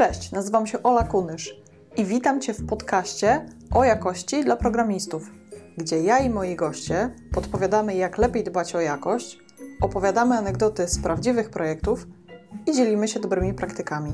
[0.00, 1.56] Cześć, nazywam się Ola Kunysz
[1.96, 5.30] i witam Cię w podcaście o jakości dla programistów,
[5.76, 9.38] gdzie ja i moi goście podpowiadamy, jak lepiej dbać o jakość,
[9.80, 12.06] opowiadamy anegdoty z prawdziwych projektów
[12.66, 14.12] i dzielimy się dobrymi praktykami.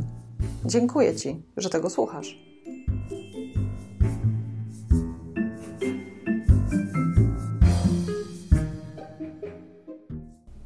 [0.64, 2.38] Dziękuję Ci, że tego słuchasz.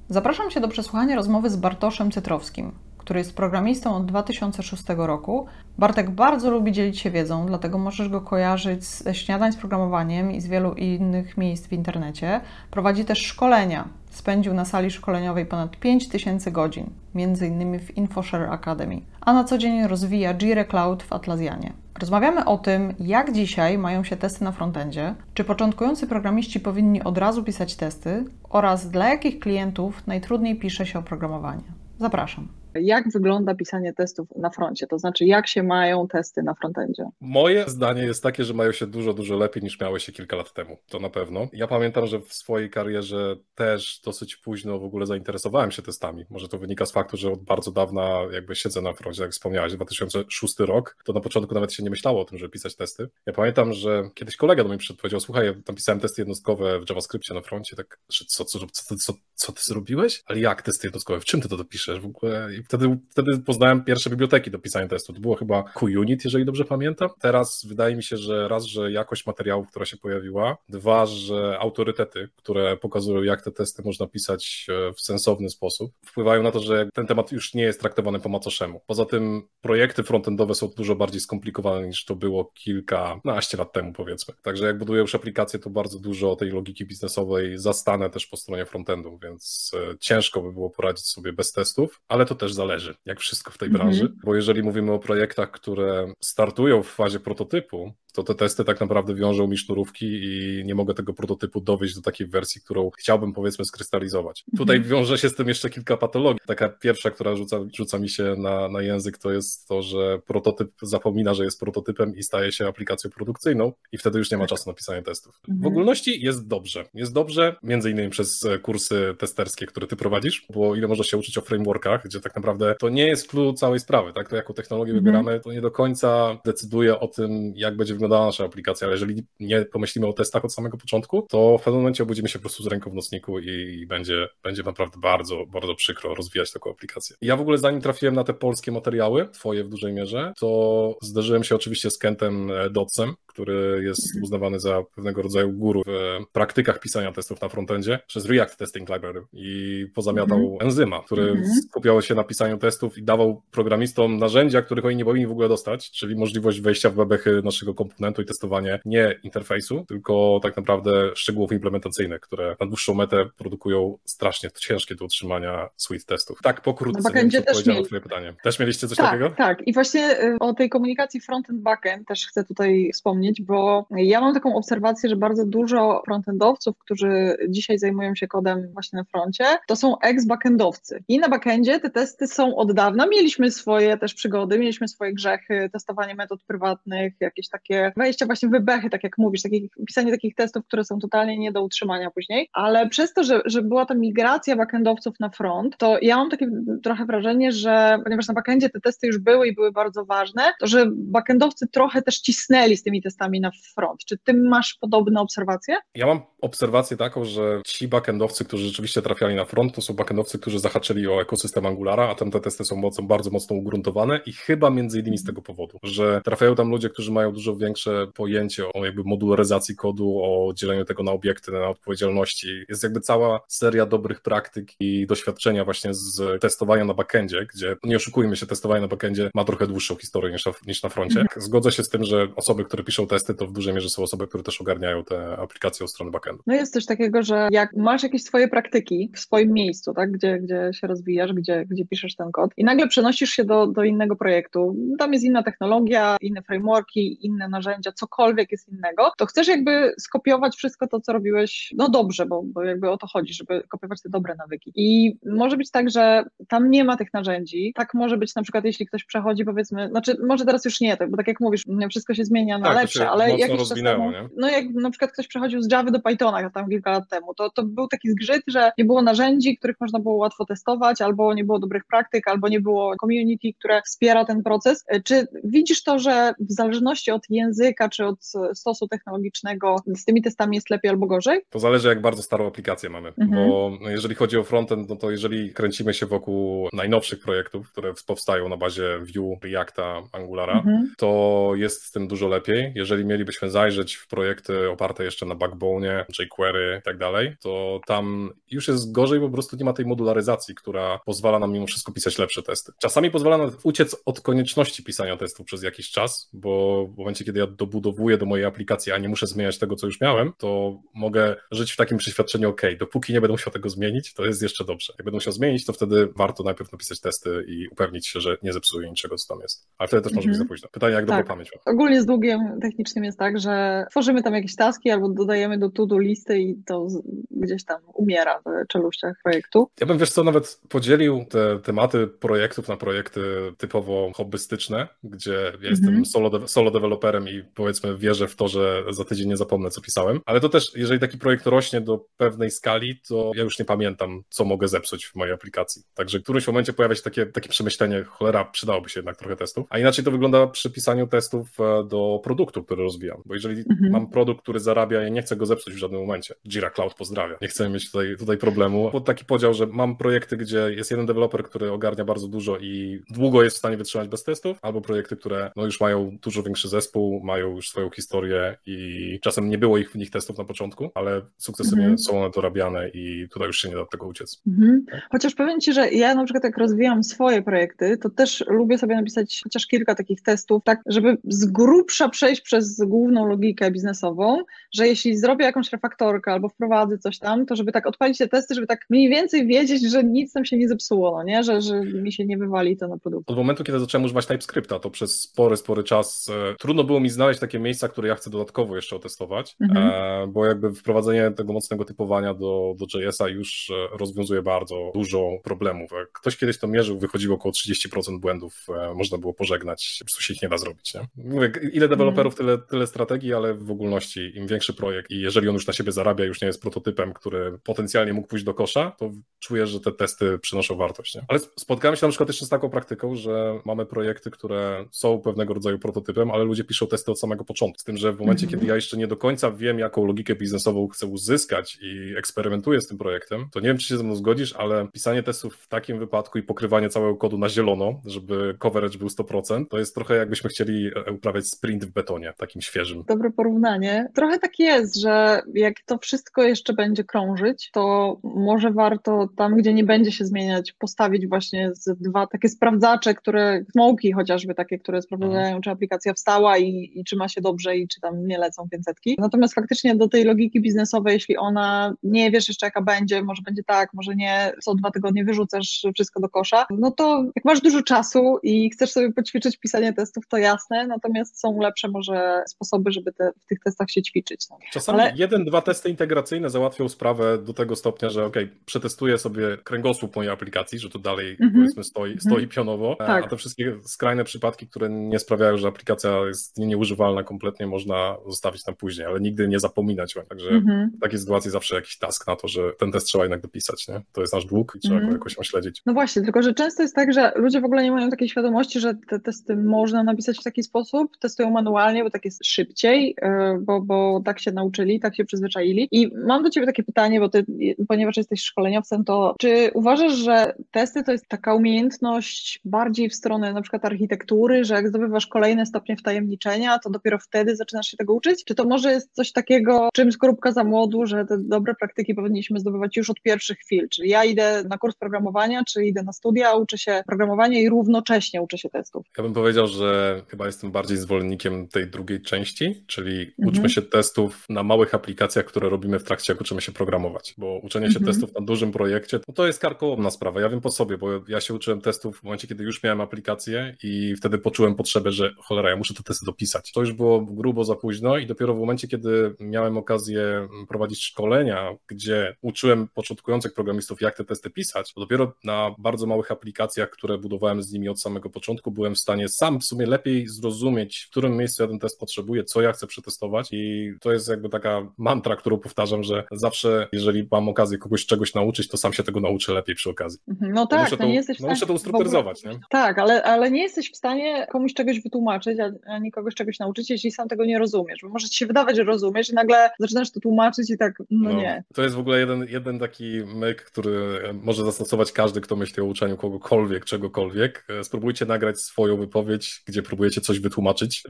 [0.09, 2.73] Zapraszam Cię do przesłuchania rozmowy z Bartoszem Cytrowskim,
[3.11, 5.47] który jest programistą od 2006 roku.
[5.79, 10.41] Bartek bardzo lubi dzielić się wiedzą, dlatego możesz go kojarzyć ze śniadań z programowaniem i
[10.41, 12.41] z wielu innych miejsc w internecie.
[12.71, 13.89] Prowadzi też szkolenia.
[14.11, 17.79] Spędził na sali szkoleniowej ponad 5000 godzin, m.in.
[17.79, 21.73] w InfoShare Academy, a na co dzień rozwija Jira Cloud w Atlassianie.
[22.01, 27.19] Rozmawiamy o tym, jak dzisiaj mają się testy na frontendzie, czy początkujący programiści powinni od
[27.19, 31.65] razu pisać testy oraz dla jakich klientów najtrudniej pisze się oprogramowanie.
[31.99, 32.60] Zapraszam.
[32.75, 34.87] Jak wygląda pisanie testów na froncie?
[34.87, 37.05] To znaczy, jak się mają testy na frontendzie?
[37.21, 40.53] Moje zdanie jest takie, że mają się dużo, dużo lepiej niż miały się kilka lat
[40.53, 40.77] temu.
[40.89, 41.49] To na pewno.
[41.53, 46.25] Ja pamiętam, że w swojej karierze też dosyć późno w ogóle zainteresowałem się testami.
[46.31, 49.73] Może to wynika z faktu, że od bardzo dawna jakby siedzę na froncie, jak wspomniałeś,
[49.73, 53.09] 2006 rok, to na początku nawet się nie myślało o tym, żeby pisać testy.
[53.27, 56.89] Ja pamiętam, że kiedyś kolega do mnie przyszedł, słuchaj, ja tam pisałem testy jednostkowe w
[56.89, 60.23] JavaScriptie na froncie, tak, że co, co, co, co, co ty zrobiłeś?
[60.27, 61.21] Ale jak testy jednostkowe?
[61.21, 62.49] W czym ty to dopiszesz w ogóle?
[62.65, 65.13] Wtedy, wtedy poznałem pierwsze biblioteki do pisania testu.
[65.13, 67.09] To było chyba QUnit, jeżeli dobrze pamiętam.
[67.21, 72.29] Teraz wydaje mi się, że raz, że jakość materiałów, która się pojawiła, dwa, że autorytety,
[72.37, 76.89] które pokazują, jak te testy można pisać e, w sensowny sposób, wpływają na to, że
[76.95, 78.81] ten temat już nie jest traktowany po macoszemu.
[78.87, 84.35] Poza tym projekty frontendowe są dużo bardziej skomplikowane niż to było kilkanaście lat temu, powiedzmy.
[84.43, 88.67] Także jak buduję już aplikację, to bardzo dużo tej logiki biznesowej zastanę też po stronie
[88.67, 93.21] frontendu, więc e, ciężko by było poradzić sobie bez testów, ale to też zależy, jak
[93.21, 94.21] wszystko w tej branży, mhm.
[94.25, 99.15] bo jeżeli mówimy o projektach, które startują w fazie prototypu, to te testy tak naprawdę
[99.15, 103.65] wiążą mi sznurówki i nie mogę tego prototypu dowieść do takiej wersji, którą chciałbym powiedzmy
[103.65, 104.45] skrystalizować.
[104.53, 104.59] Mhm.
[104.59, 106.41] Tutaj wiąże się z tym jeszcze kilka patologii.
[106.47, 110.71] Taka pierwsza, która rzuca, rzuca mi się na, na język, to jest to, że prototyp
[110.83, 114.71] zapomina, że jest prototypem i staje się aplikacją produkcyjną i wtedy już nie ma czasu
[114.71, 115.41] na pisanie testów.
[115.49, 115.67] W mhm.
[115.73, 116.85] ogólności jest dobrze.
[116.95, 121.39] Jest dobrze, między innymi przez kursy testerskie, które ty prowadzisz, bo ile można się uczyć
[121.39, 124.29] o frameworkach, gdzie tak naprawdę to nie jest clue całej sprawy, tak?
[124.29, 125.05] To jako technologię mhm.
[125.05, 129.23] wybieramy, to nie do końca decyduje o tym, jak będzie wyglądała nasza aplikacja, ale jeżeli
[129.41, 132.63] nie pomyślimy o testach od samego początku, to w pewnym momencie obudzimy się po prostu
[132.63, 137.17] z ręką w nocniku i będzie, będzie naprawdę bardzo, bardzo przykro rozwijać taką aplikację.
[137.23, 141.45] Ja w ogóle zanim trafiłem na te polskie materiały, twoje w dużej mierze, to zderzyłem
[141.45, 147.13] się oczywiście z Kentem Dotsem, który jest uznawany za pewnego rodzaju guru w praktykach pisania
[147.13, 150.65] testów na frontendzie przez React Testing Library i pozamiatał mm -hmm.
[150.65, 151.47] enzyma, który mm -hmm.
[151.69, 155.49] skupiał się na pisaniu testów i dawał programistom narzędzia, których oni nie powinni w ogóle
[155.49, 161.11] dostać, czyli możliwość wejścia w bebechy naszego komponentu i testowanie nie interfejsu, tylko tak naprawdę
[161.15, 166.39] szczegółów implementacyjnych, które na dłuższą metę produkują strasznie ciężkie do utrzymania suite testów.
[166.43, 167.85] Tak pokrótce, na backendzie też mieli...
[167.85, 168.35] twoje pytanie.
[168.43, 169.31] Też mieliście coś tak, takiego?
[169.31, 174.35] Tak, i właśnie y, o tej komunikacji front-end-backend też chcę tutaj wspomnieć, bo ja mam
[174.35, 179.77] taką obserwację, że bardzo dużo frontendowców, którzy dzisiaj zajmują się kodem właśnie na froncie, to
[179.77, 181.03] są ex-backendowcy.
[181.09, 183.07] I na backendzie te testy są od dawna.
[183.07, 188.91] Mieliśmy swoje też przygody, mieliśmy swoje grzechy, testowanie metod prywatnych, jakieś takie wejście właśnie wybechy,
[188.91, 192.89] tak jak mówisz, takie, pisanie takich testów, które są totalnie nie do utrzymania później, ale
[192.89, 196.51] przez to, że, że była ta migracja backendowców na front, to ja mam takie
[196.83, 200.67] trochę wrażenie, że ponieważ na backendzie te testy już były i były bardzo ważne, to
[200.67, 204.05] że backendowcy trochę też cisnęli z tymi testami testami na front.
[204.05, 205.77] Czy ty masz podobne obserwacje?
[205.95, 210.39] Ja mam obserwację taką, że ci backendowcy, którzy rzeczywiście trafiali na front, to są backendowcy,
[210.39, 214.33] którzy zahaczyli o ekosystem Angulara, a tam te testy są mocno, bardzo mocno ugruntowane i
[214.33, 218.73] chyba między innymi z tego powodu, że trafiają tam ludzie, którzy mają dużo większe pojęcie
[218.75, 222.65] o jakby modularyzacji kodu, o dzieleniu tego na obiekty, na odpowiedzialności.
[222.69, 227.97] Jest jakby cała seria dobrych praktyk i doświadczenia właśnie z testowania na backendzie, gdzie nie
[227.97, 231.21] oszukujmy się, testowanie na backendzie ma trochę dłuższą historię niż na, niż na froncie.
[231.21, 231.43] Mhm.
[231.43, 234.27] Zgodzę się z tym, że osoby, które piszą testy, to w dużej mierze są osoby,
[234.27, 236.43] które też ogarniają te aplikacje od strony backendu.
[236.47, 240.39] No jest coś takiego, że jak masz jakieś swoje praktyki w swoim miejscu, tak, gdzie,
[240.39, 244.17] gdzie się rozwijasz, gdzie, gdzie piszesz ten kod i nagle przenosisz się do, do innego
[244.17, 249.95] projektu, tam jest inna technologia, inne frameworki, inne narzędzia, cokolwiek jest innego, to chcesz jakby
[249.99, 254.03] skopiować wszystko to, co robiłeś, no dobrze, bo, bo jakby o to chodzi, żeby kopiować
[254.03, 254.73] te dobre nawyki.
[254.75, 258.65] I może być tak, że tam nie ma tych narzędzi, tak może być na przykład,
[258.65, 262.15] jeśli ktoś przechodzi, powiedzmy, znaczy może teraz już nie, tak, bo tak jak mówisz, wszystko
[262.15, 265.63] się zmienia na tak, lepsze, ale jakiś czas temu, no jak na przykład ktoś przechodził
[265.63, 268.85] z Java do Pythona tam kilka lat temu, to, to był taki zgrzyt, że nie
[268.85, 272.95] było narzędzi, których można było łatwo testować, albo nie było dobrych praktyk, albo nie było
[273.01, 274.85] community, które wspiera ten proces.
[275.05, 278.19] Czy widzisz to, że w zależności od języka, czy od
[278.55, 281.41] stosu technologicznego z tymi testami jest lepiej albo gorzej?
[281.51, 283.49] To zależy, jak bardzo starą aplikację mamy, mhm.
[283.49, 288.49] bo jeżeli chodzi o frontend, no to jeżeli kręcimy się wokół najnowszych projektów, które powstają
[288.49, 290.93] na bazie Vue, Reacta, Angulara, mhm.
[290.99, 292.73] to jest z tym dużo lepiej.
[292.81, 298.31] Jeżeli mielibyśmy zajrzeć w projekty oparte jeszcze na Backbone, jQuery i tak dalej, to tam
[298.51, 301.93] już jest gorzej, bo po prostu nie ma tej modularyzacji, która pozwala nam mimo wszystko
[301.93, 302.73] pisać lepsze testy.
[302.79, 307.39] Czasami pozwala nam uciec od konieczności pisania testów przez jakiś czas, bo w momencie, kiedy
[307.39, 311.37] ja dobudowuję do mojej aplikacji, a nie muszę zmieniać tego, co już miałem, to mogę
[311.51, 314.93] żyć w takim przeświadczeniu, ok, dopóki nie będę musiał tego zmienić, to jest jeszcze dobrze.
[314.99, 318.53] Jak będę musiał zmienić, to wtedy warto najpierw napisać testy i upewnić się, że nie
[318.53, 319.69] zepsuję niczego, co tam jest.
[319.79, 320.45] Ale wtedy też może być mhm.
[320.45, 320.69] za późno.
[320.73, 321.17] Pytanie, jak tak.
[321.17, 321.73] długo pamięć ma.
[321.73, 322.41] Ogólnie z długiem
[322.71, 326.87] technicznym jest tak, że tworzymy tam jakieś taski albo dodajemy do to-do listy i to
[327.31, 329.69] gdzieś tam umiera w czeluściach projektu.
[329.81, 333.21] Ja bym, wiesz co, nawet podzielił te tematy projektów na projekty
[333.59, 336.07] typowo hobbystyczne, gdzie ja jestem mhm.
[336.07, 339.81] solo, de solo deweloperem i powiedzmy wierzę w to, że za tydzień nie zapomnę, co
[339.81, 340.21] pisałem.
[340.27, 344.23] Ale to też, jeżeli taki projekt rośnie do pewnej skali, to ja już nie pamiętam,
[344.29, 345.83] co mogę zepsuć w mojej aplikacji.
[345.95, 349.67] Także w którymś momencie pojawia się takie, takie przemyślenie, cholera, przydałoby się jednak trochę testów.
[349.71, 353.23] A inaczej to wygląda przy pisaniu testów e, do produktu, który rozwijam.
[353.27, 353.93] Bo jeżeli mhm.
[353.93, 356.35] mam produkt, który zarabia, ja nie chcę go zepsuć w żadnym momencie.
[356.49, 357.37] Jira Cloud pozdrawia.
[357.43, 358.91] Nie chcę mieć tutaj, tutaj problemu.
[358.93, 363.01] Bo taki podział, że mam projekty, gdzie jest jeden deweloper, który ogarnia bardzo dużo i
[363.11, 366.69] długo jest w stanie wytrzymać bez testów, albo projekty, które no, już mają dużo większy
[366.69, 370.91] zespół, mają już swoją historię i czasem nie było ich w nich testów na początku,
[370.95, 371.99] ale sukcesywnie mhm.
[371.99, 374.43] są one dorabiane i tutaj już się nie da tego uciec.
[374.47, 374.85] Mhm.
[375.11, 378.97] Chociaż powiem Ci, że ja na przykład jak rozwijam swoje projekty, to też lubię sobie
[378.97, 384.43] napisać chociaż kilka takich testów, tak żeby z grubsza przejść przez główną logikę biznesową,
[384.73, 388.55] że jeśli zrobię jakąś refaktorkę albo wprowadzę coś tam, to żeby tak odpalić te testy,
[388.55, 391.45] żeby tak mniej więcej wiedzieć, że nic tam się nie zepsuło, no nie?
[391.45, 393.31] Że, że mi się nie wywali to na produkt.
[393.31, 397.11] Od momentu, kiedy zacząłem używać TypeScripta, to przez spory, spory czas e, trudno było mi
[397.11, 399.89] znaleźć takie miejsca, które ja chcę dodatkowo jeszcze otestować, mhm.
[399.89, 405.31] e, bo jakby wprowadzenie tego mocnego typowania do, do JS-a już e, rozwiązuje bardzo dużo
[405.43, 405.91] problemów.
[405.93, 410.23] Jak ktoś kiedyś to mierzył, wychodziło około 30% błędów, e, można było pożegnać, po prostu
[410.23, 410.95] się ich nie da zrobić.
[410.95, 411.01] Nie?
[411.17, 415.55] Mówię, ile deweloperów, tyle, tyle strategii, ale w ogólności im większy projekt i jeżeli on
[415.55, 419.11] już na siebie zarabia, już nie jest prototypem, który potencjalnie mógł pójść do kosza, to
[419.39, 421.15] czuję, że te testy przynoszą wartość.
[421.15, 421.25] Nie?
[421.29, 425.55] Ale spotkałem się na przykład jeszcze z taką praktyką, że mamy projekty, które są pewnego
[425.55, 427.79] rodzaju prototypem, ale ludzie piszą testy od samego początku.
[427.79, 428.59] Z tym, że w momencie, mm -hmm.
[428.59, 432.89] kiedy ja jeszcze nie do końca wiem, jaką logikę biznesową chcę uzyskać i eksperymentuję z
[432.89, 435.99] tym projektem, to nie wiem, czy się ze mną zgodzisz, ale pisanie testów w takim
[435.99, 440.51] wypadku i pokrywanie całego kodu na zielono, żeby coverage był 100%, to jest trochę jakbyśmy
[440.51, 443.05] chcieli e, uprawiać sprint w betonie, takim świeżym.
[443.09, 444.09] Dobre porównanie.
[444.15, 449.75] Trochę tak jest, że jak to wszystko jeszcze będzie krążyć, to może warto tam, gdzie
[449.75, 455.03] nie będzie się zmieniać, postawić właśnie z dwa takie sprawdzacze, które, smoki chociażby takie, które
[455.03, 455.63] sprawdzają, mhm.
[455.63, 459.17] czy aplikacja wstała i, i czy ma się dobrze i czy tam nie lecą pięćsetki.
[459.19, 463.63] Natomiast faktycznie do tej logiki biznesowej, jeśli ona nie wiesz jeszcze jaka będzie, może będzie
[463.65, 467.83] tak, może nie, co dwa tygodnie wyrzucasz wszystko do kosza, no to jak masz dużo
[467.83, 472.10] czasu i chcesz sobie poćwiczyć pisanie testów, to jasne, natomiast są lepsze może
[472.47, 474.47] sposoby, żeby te, w tych testach się ćwiczyć.
[474.51, 474.59] No.
[474.73, 475.13] Czasami Ale...
[475.17, 478.37] jeden, dwa testy integracyjne załatwią sprawę do tego stopnia, że ok,
[478.67, 481.55] przetestuję sobie kręgosłup mojej aplikacji, że to dalej mm -hmm.
[481.55, 482.55] powiedzmy stoi, stoi mm -hmm.
[482.55, 483.25] pionowo, tak.
[483.25, 488.65] a te wszystkie skrajne przypadki, które nie sprawiają, że aplikacja jest nieużywalna kompletnie, można zostawić
[488.65, 490.23] tam później, ale nigdy nie zapominać o.
[490.23, 490.97] Także mm -hmm.
[490.97, 494.01] w takiej sytuacji zawsze jakiś task na to, że ten test trzeba jednak dopisać, nie?
[494.13, 495.19] To jest nasz dług i trzeba go mhm.
[495.19, 495.83] jakoś ośledzić.
[495.87, 498.81] No właśnie, tylko że często jest tak, że ludzie w ogóle nie mają takiej świadomości,
[498.81, 503.59] że te testy można napisać w taki sposób, testują manualnie, bo tak jest szybciej, e,
[503.61, 505.89] bo, bo tak się nauczyli, tak się przyzwyczaili.
[505.93, 507.45] I mam do Ciebie takie pytanie, bo Ty,
[507.89, 513.53] ponieważ jesteś szkoleniowcem, to czy uważasz, że testy to jest taka umiejętność bardziej w stronę
[513.53, 518.15] na przykład architektury, że jak zdobywasz kolejne stopnie wtajemniczenia, to dopiero wtedy zaczynasz się tego
[518.15, 518.45] uczyć?
[518.45, 522.61] Czy to może jest coś takiego, czym skorupka za młodu, że te dobre praktyki powinniśmy
[522.61, 523.89] zdobywać już od pierwszych chwil?
[523.89, 528.43] Czyli ja idę na kurs programowania, czy idę na studia, uczę się programowania i równocześnie
[528.43, 529.07] uczę się testów?
[529.19, 533.49] Ja bym powiedział, że chyba jestem bardziej zwolennikiem tej drugiej części, czyli mhm.
[533.49, 537.61] uczmy się testów na małych aplikacjach, które robimy w trakcie, jak uczymy się programować, bo
[537.63, 538.07] uczenie się mhm.
[538.07, 540.41] testów na dużym projekcie, no to jest karkołomna sprawa.
[540.41, 543.77] Ja wiem po sobie, bo ja się uczyłem testów w momencie, kiedy już miałem aplikację
[543.83, 546.73] i wtedy poczułem potrzebę, że cholera, ja muszę te testy dopisać.
[546.73, 551.75] To już było grubo za późno i dopiero w momencie, kiedy miałem okazję prowadzić szkolenia,
[551.87, 557.19] gdzie uczyłem początkujących programistów, jak te testy pisać, to dopiero na bardzo małych aplikacjach, które
[557.19, 561.11] budowałem z nimi od samego początku, byłem w stanie sam w sumie lepiej zrozumieć, w
[561.11, 564.93] którym miejscu ja ten test potrzebuje, co ja chcę przetestować i to jest jakby taka
[564.99, 569.21] mantra, którą powtarzam, że zawsze, jeżeli mam okazję kogoś czegoś nauczyć, to sam się tego
[569.21, 570.21] nauczę lepiej przy okazji.
[570.29, 570.53] Mhm.
[570.53, 571.55] No tak, muszę to to, nie jesteś w no stanie...
[571.55, 572.61] muszę to ustrukturyzować, nie?
[572.71, 577.13] Tak, ale, ale nie jesteś w stanie komuś czegoś wytłumaczyć, ani kogoś czegoś nauczyć, jeśli
[577.13, 580.21] sam tego nie rozumiesz, bo może ci się wydawać, że rozumiesz i nagle zaczynasz to
[580.21, 581.65] tłumaczyć i tak, no, no nie.
[581.75, 585.87] To jest w ogóle jeden, jeden taki myk, który może zastosować każdy, kto myśli o
[585.87, 587.67] uczeniu kogokolwiek, czegokolwiek.
[587.83, 591.03] Spróbujcie nagrać swoją wypowiedź, gdzie próbujecie coś wytłumaczyć,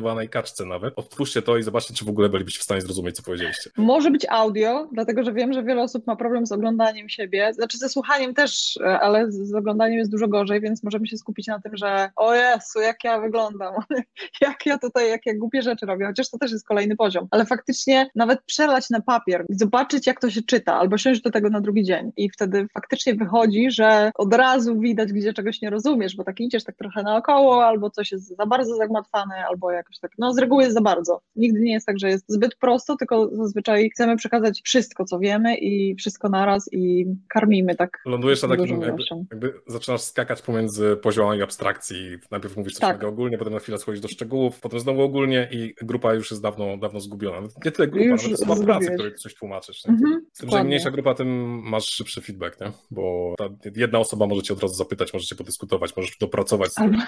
[0.00, 0.94] wyimaginowanej kaczce nawet.
[0.96, 3.70] Odtwórzcie to i zobaczcie, czy w ogóle bylibyście w stanie zrozumieć, co powiedzieliście.
[3.76, 7.78] Może być audio, dlatego że wiem, że wiele osób ma problem z oglądaniem siebie, znaczy
[7.78, 11.76] ze słuchaniem też, ale z oglądaniem jest dużo gorzej, więc możemy się skupić na tym,
[11.76, 13.74] że o Jezu, jak ja wyglądam,
[14.40, 18.10] jak ja tutaj, jakie głupie rzeczy robię, chociaż to też jest kolejny poziom, ale faktycznie
[18.14, 21.84] nawet przelać na papier zobaczyć, jak to się czyta, albo siąść do tego na drugi
[21.84, 22.12] dzień.
[22.16, 26.64] I wtedy faktycznie wychodzi, że od razu widać, gdzie czegoś nie rozumiesz, bo tak idziesz
[26.64, 30.62] tak trochę naokoło, albo coś jest za bardzo zagmatwane, albo jakoś tak, no z reguły
[30.62, 31.20] jest za bardzo.
[31.36, 35.56] Nigdy nie jest tak, że jest zbyt prosto, tylko zazwyczaj chcemy przekazać wszystko, co wiemy
[35.56, 37.98] i wszystko naraz i karmimy tak.
[38.06, 42.18] Lądujesz na takim, jakby, jakby, zaczynasz skakać pomiędzy poziomami abstrakcji.
[42.30, 43.04] Najpierw mówisz coś tak.
[43.04, 46.76] ogólnie, potem na chwilę schodzisz do szczegółów, potem znowu ogólnie i grupa już jest dawno,
[46.76, 47.48] dawno zgubiona.
[47.64, 49.86] Nie tyle grupa, już nawet chyba pracy, której coś tłumaczysz.
[49.86, 51.28] Mhm, Z tym, że im mniejsza grupa, tym
[51.62, 52.72] masz szybszy feedback, nie?
[52.90, 53.34] Bo
[53.76, 56.98] jedna osoba może cię od razu zapytać, możecie podyskutować, możesz dopracować albo,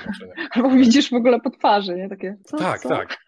[0.51, 2.09] albo widzisz w ogóle po twarzy, nie?
[2.09, 2.89] Takie, co, tak, co?
[2.89, 3.19] tak.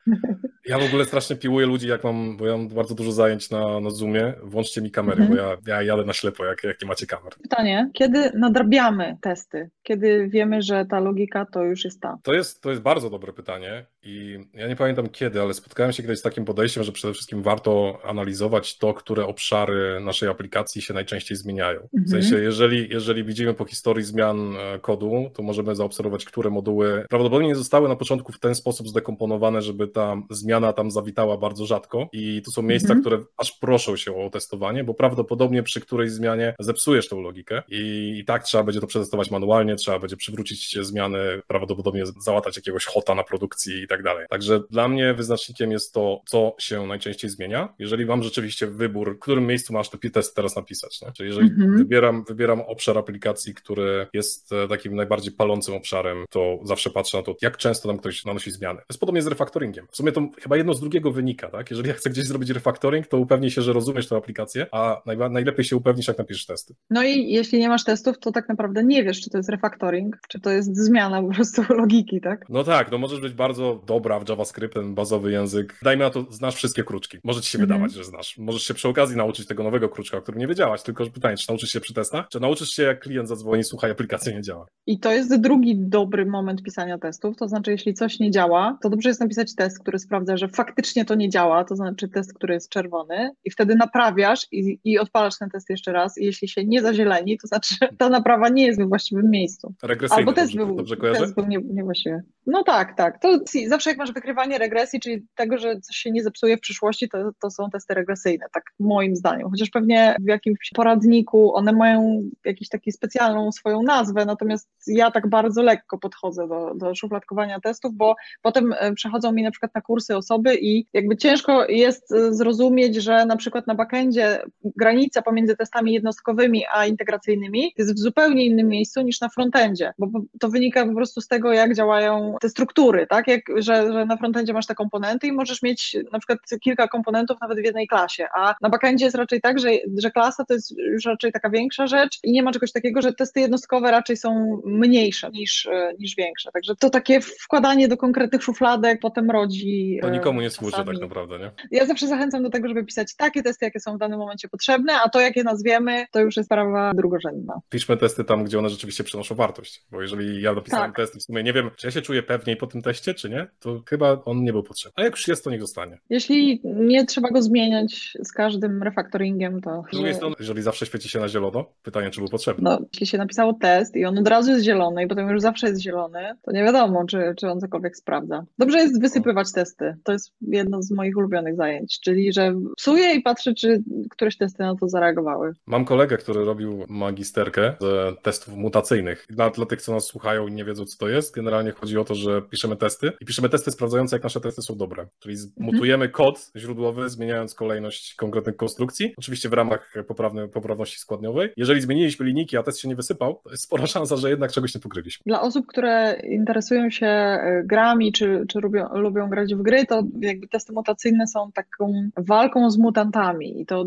[0.66, 3.80] Ja w ogóle strasznie piłuję ludzi, jak mam, bo ja mam bardzo dużo zajęć na,
[3.80, 5.30] na Zoomie, włączcie mi kamery, mhm.
[5.30, 7.32] bo ja, ja jadę na ślepo, jak, jak nie macie kamer.
[7.42, 9.70] Pytanie, kiedy nadrabiamy testy?
[9.82, 12.18] Kiedy wiemy, że ta logika to już jest ta?
[12.22, 16.02] To jest, to jest bardzo dobre pytanie i ja nie pamiętam kiedy, ale spotkałem się
[16.02, 20.94] kiedyś z takim podejściem, że przede wszystkim warto analizować to, które obszary naszej aplikacji się
[20.94, 21.80] najczęściej zmieniają.
[21.80, 22.04] Mhm.
[22.04, 27.04] W sensie, jeżeli, jeżeli widzimy po historii zmian e, kodu, to możemy zaobserwować, które moduły
[27.10, 31.66] prawdopodobnie nie zostały na początku w ten sposób zdekomponowane, żeby ta zmiana tam zawitała bardzo
[31.66, 33.00] rzadko i to są miejsca, mhm.
[33.00, 38.14] które aż proszą się o testowanie, bo prawdopodobnie przy którejś zmianie zepsujesz tą logikę i,
[38.18, 43.14] i tak trzeba będzie to przetestować manualnie, trzeba będzie przywrócić zmiany, prawdopodobnie załatać jakiegoś hota
[43.14, 44.26] na produkcji i tak dalej.
[44.30, 47.74] Także dla mnie wyznacznikiem jest to, co się najczęściej zmienia.
[47.78, 51.12] Jeżeli mam rzeczywiście wybór, w którym miejscu masz te test teraz napisać, nie?
[51.12, 51.76] czyli jeżeli mhm.
[51.78, 57.22] wybieram, wybieram obszar aplikacji, który jest e, takim najbardziej palącym obszarem, to zawsze patrzę na
[57.22, 58.78] to, jak często tam ktoś nanosi zmiany.
[58.78, 59.86] To jest podobnie z refaktoringiem.
[59.90, 61.70] W sumie to chyba jedno z drugiego wynika, tak?
[61.70, 65.64] Jeżeli ja chcę gdzieś zrobić refaktoring, to upewnij się, że rozumiesz tę aplikację, a najlepiej
[65.64, 66.74] się upewnisz, jak napiszesz testy.
[66.90, 70.18] No i jeśli nie masz testów, to tak naprawdę nie wiesz, czy to jest refaktoring,
[70.28, 72.46] czy to jest zmiana po prostu logiki, tak?
[72.48, 75.78] No tak, no możesz być bardzo dobra w JavaScript, ten bazowy język.
[75.82, 77.18] Dajmy na to, znasz wszystkie kruczki.
[77.24, 77.68] Może ci się mhm.
[77.68, 78.38] wydawać, że znasz.
[78.38, 81.46] Możesz się przy okazji nauczyć tego nowego kruczka, o którym nie wiedziałaś, tylko pytanie, czy
[81.48, 84.66] nauczysz się przy testach, czy nauczysz się, jak klient zadzwoni, słuchaj, aplikacja nie działa.
[84.86, 88.90] I to jest drugi dobry moment pisania testów, to znaczy, jeśli coś nie działa, to
[88.90, 92.54] dobrze jest napisać test, który sprawdza, że faktycznie to nie działa, to znaczy test, który
[92.54, 96.64] jest czerwony i wtedy naprawiasz i, i odpalasz ten test jeszcze raz i jeśli się
[96.64, 99.74] nie zazieleni, to znaczy, ta naprawa nie jest we właściwym miejscu.
[99.82, 102.22] Regresyjny, Albo test dobrze, był, dobrze Test był nie, niewłaściwy.
[102.46, 103.20] No tak, tak.
[103.20, 107.08] To zawsze jak masz wykrywanie regresji, czyli tego, że coś się nie zepsuje w przyszłości,
[107.08, 109.50] to, to są testy regresyjne, tak moim zdaniem.
[109.50, 115.28] Chociaż pewnie w jakimś poradniku one mają jakąś taką specjalną swoją nazwę, natomiast ja tak
[115.28, 119.80] bardzo lekko podchodzę do, do szufladkowania testów, bo potem e, przechodzą mi na przykład na
[119.80, 124.42] kursy osoby i jakby ciężko jest e, zrozumieć, że na przykład na backendzie
[124.76, 130.06] granica pomiędzy testami jednostkowymi a integracyjnymi jest w zupełnie innym miejscu niż na frontendzie, bo
[130.40, 133.28] to wynika po prostu z tego, jak działają te struktury, tak?
[133.28, 137.36] Jak, że, że na frontendzie masz te komponenty i możesz mieć na przykład kilka komponentów
[137.40, 140.78] nawet w jednej klasie, a na backendzie jest raczej tak, że, że klasa to jest
[140.78, 144.60] już raczej taka większa rzecz i nie ma czegoś takiego, że testy jednostkowe raczej są
[144.64, 146.50] mniejsze niż, niż większe.
[146.52, 149.98] Także to takie wkładanie do konkretnych szufladek potem rodzi.
[150.02, 151.50] To nikomu nie służy tak naprawdę, nie?
[151.70, 154.92] Ja zawsze zachęcam do tego, żeby pisać takie testy, jakie są w danym momencie potrzebne,
[155.04, 157.60] a to, jakie nazwiemy, to już jest sprawa drugorzędna.
[157.68, 160.96] Piszmy testy tam, gdzie one rzeczywiście przynoszą wartość, bo jeżeli ja napisałem tak.
[160.96, 163.46] testy, w sumie nie wiem, czy ja się czuję pewniej po tym teście, czy nie,
[163.60, 164.94] to chyba on nie był potrzebny.
[164.96, 165.98] A jak już jest, to niech zostanie.
[166.10, 169.82] Jeśli nie trzeba go zmieniać z każdym refaktoringiem, to...
[169.92, 172.62] Z drugiej strony, jeżeli zawsze świeci się na zielono, pytanie, czy był potrzebny.
[172.64, 175.68] No, jeśli się napisało test i on od razu jest zielony i potem już zawsze
[175.68, 178.44] jest zielony, to nie wiadomo, czy, czy on cokolwiek sprawdza.
[178.58, 179.96] Dobrze jest wysypywać testy.
[180.04, 184.62] To jest jedno z moich ulubionych zajęć, czyli że psuję i patrzę, czy któreś testy
[184.62, 185.52] na to zareagowały.
[185.66, 189.26] Mam kolegę, który robił magisterkę z testów mutacyjnych.
[189.30, 192.04] Dla, dla tych, co nas słuchają i nie wiedzą, co to jest, generalnie chodzi o
[192.04, 195.06] to, to, że piszemy testy i piszemy testy sprawdzające, jak nasze testy są dobre.
[195.18, 201.50] Czyli mutujemy kod źródłowy, zmieniając kolejność konkretnych konstrukcji, oczywiście w ramach poprawnej, poprawności składniowej.
[201.56, 204.74] Jeżeli zmieniliśmy linijki, a test się nie wysypał, to jest spora szansa, że jednak czegoś
[204.74, 205.22] nie pokryliśmy.
[205.26, 210.02] Dla osób, które interesują się e, grami, czy, czy lubią, lubią grać w gry, to
[210.20, 213.84] jakby testy mutacyjne są taką walką z mutantami i to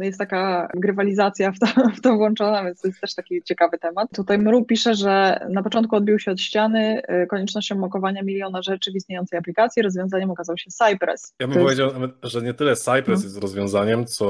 [0.00, 1.66] jest taka grywalizacja w to,
[1.96, 4.08] w to włączona, więc to jest też taki ciekawy temat.
[4.16, 7.26] Tutaj Mru pisze, że na początku odbił się od ściany e,
[7.64, 9.82] koniecznością mokowania miliona rzeczy w istniejącej aplikacji.
[9.82, 11.34] Rozwiązaniem okazał się Cypress.
[11.40, 11.90] Ja bym powiedział,
[12.22, 13.22] że nie tyle Cypress hmm.
[13.22, 14.26] jest rozwiązaniem, co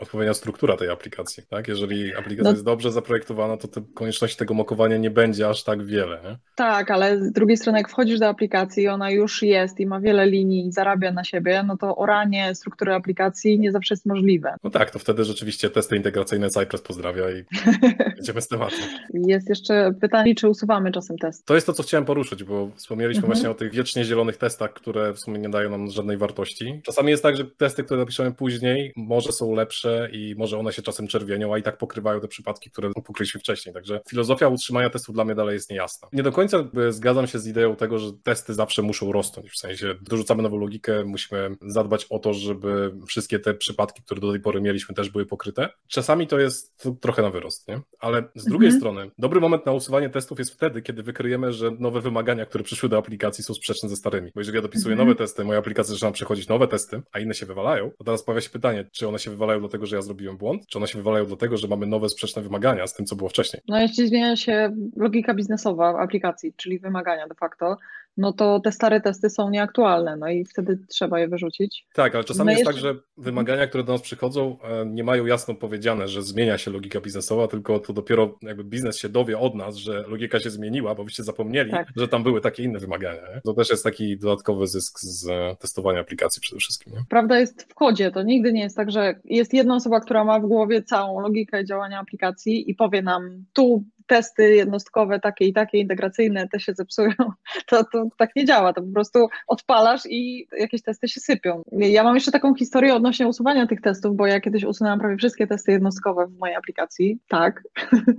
[0.00, 1.42] odpowiednia struktura tej aplikacji.
[1.50, 1.68] Tak?
[1.68, 2.50] Jeżeli aplikacja no...
[2.50, 6.20] jest dobrze zaprojektowana, to te konieczności tego mokowania nie będzie aż tak wiele.
[6.24, 6.38] Nie?
[6.56, 10.00] Tak, ale z drugiej strony, jak wchodzisz do aplikacji i ona już jest i ma
[10.00, 14.54] wiele linii i zarabia na siebie, no to oranie struktury aplikacji nie zawsze jest możliwe.
[14.64, 17.44] No tak, to wtedy rzeczywiście testy integracyjne Cypress pozdrawia i
[18.20, 18.78] idziemy z tematem.
[19.14, 21.46] Jest jeszcze pytanie, czy usuwamy czasem test.
[21.46, 23.32] To jest to, co chciałem poruszyć, bo wspomnieliśmy mhm.
[23.32, 26.80] właśnie o tych wiecznie zielonych testach, które w sumie nie dają nam żadnej wartości.
[26.84, 30.82] Czasami jest tak, że testy, które napiszemy później, może są lepsze i może one się
[30.82, 33.74] czasem czerwienią, a i tak pokrywają te przypadki, które pokryliśmy wcześniej.
[33.74, 36.08] Także filozofia utrzymania testów dla mnie dalej jest niejasna.
[36.12, 39.50] Nie do końca zgadzam się z ideą tego, że testy zawsze muszą rosnąć.
[39.50, 44.30] W sensie dorzucamy nową logikę, musimy zadbać o to, żeby wszystkie te przypadki, które do
[44.30, 45.68] tej pory mieliśmy, też były pokryte.
[45.88, 47.80] Czasami to jest trochę na wyrost, nie?
[48.00, 48.80] Ale z drugiej mhm.
[48.80, 52.88] strony, dobry moment na usuwanie testów jest wtedy, kiedy wykryjemy, że nowe wymagania, które przyszły
[52.88, 54.30] do aplikacji są sprzeczne ze starymi.
[54.34, 55.08] Bo jeżeli ja dopisuję mhm.
[55.08, 58.40] nowe testy, moja aplikacja zaczyna przechodzić nowe testy, a inne się wywalają, to teraz pojawia
[58.40, 61.26] się pytanie, czy one się wywalają dlatego, że ja zrobiłem błąd, czy one się wywalają
[61.26, 63.62] dlatego, że mamy nowe sprzeczne wymagania z tym, co było wcześniej.
[63.68, 67.76] No jeśli zmienia się logika biznesowa aplikacji, czyli wymagania de facto,
[68.16, 71.86] no to te stare testy są nieaktualne, no i wtedy trzeba je wyrzucić.
[71.94, 72.72] Tak, ale czasami no jest jeszcze...
[72.72, 76.70] tak, że wymagania, które do nas przychodzą, e, nie mają jasno powiedziane, że zmienia się
[76.70, 80.94] logika biznesowa, tylko to dopiero jakby biznes się dowie od nas, że logika się zmieniła,
[80.94, 81.88] bo byście zapomnieli, tak.
[81.96, 83.22] że tam były takie inne wymagania.
[83.34, 83.40] Nie?
[83.44, 85.28] To też jest taki dodatkowy zysk z
[85.58, 86.92] testowania aplikacji przede wszystkim.
[86.92, 86.98] Nie?
[87.08, 90.40] Prawda jest w kodzie, to nigdy nie jest tak, że jest jedna osoba, która ma
[90.40, 95.78] w głowie całą logikę działania aplikacji i powie nam, tu testy jednostkowe, takie i takie,
[95.78, 97.12] integracyjne, te się zepsują,
[97.68, 101.62] to, to tak nie działa, to po prostu odpalasz i jakieś testy się sypią.
[101.72, 105.46] Ja mam jeszcze taką historię odnośnie usuwania tych testów, bo ja kiedyś usunęłam prawie wszystkie
[105.46, 107.62] testy jednostkowe w mojej aplikacji, tak,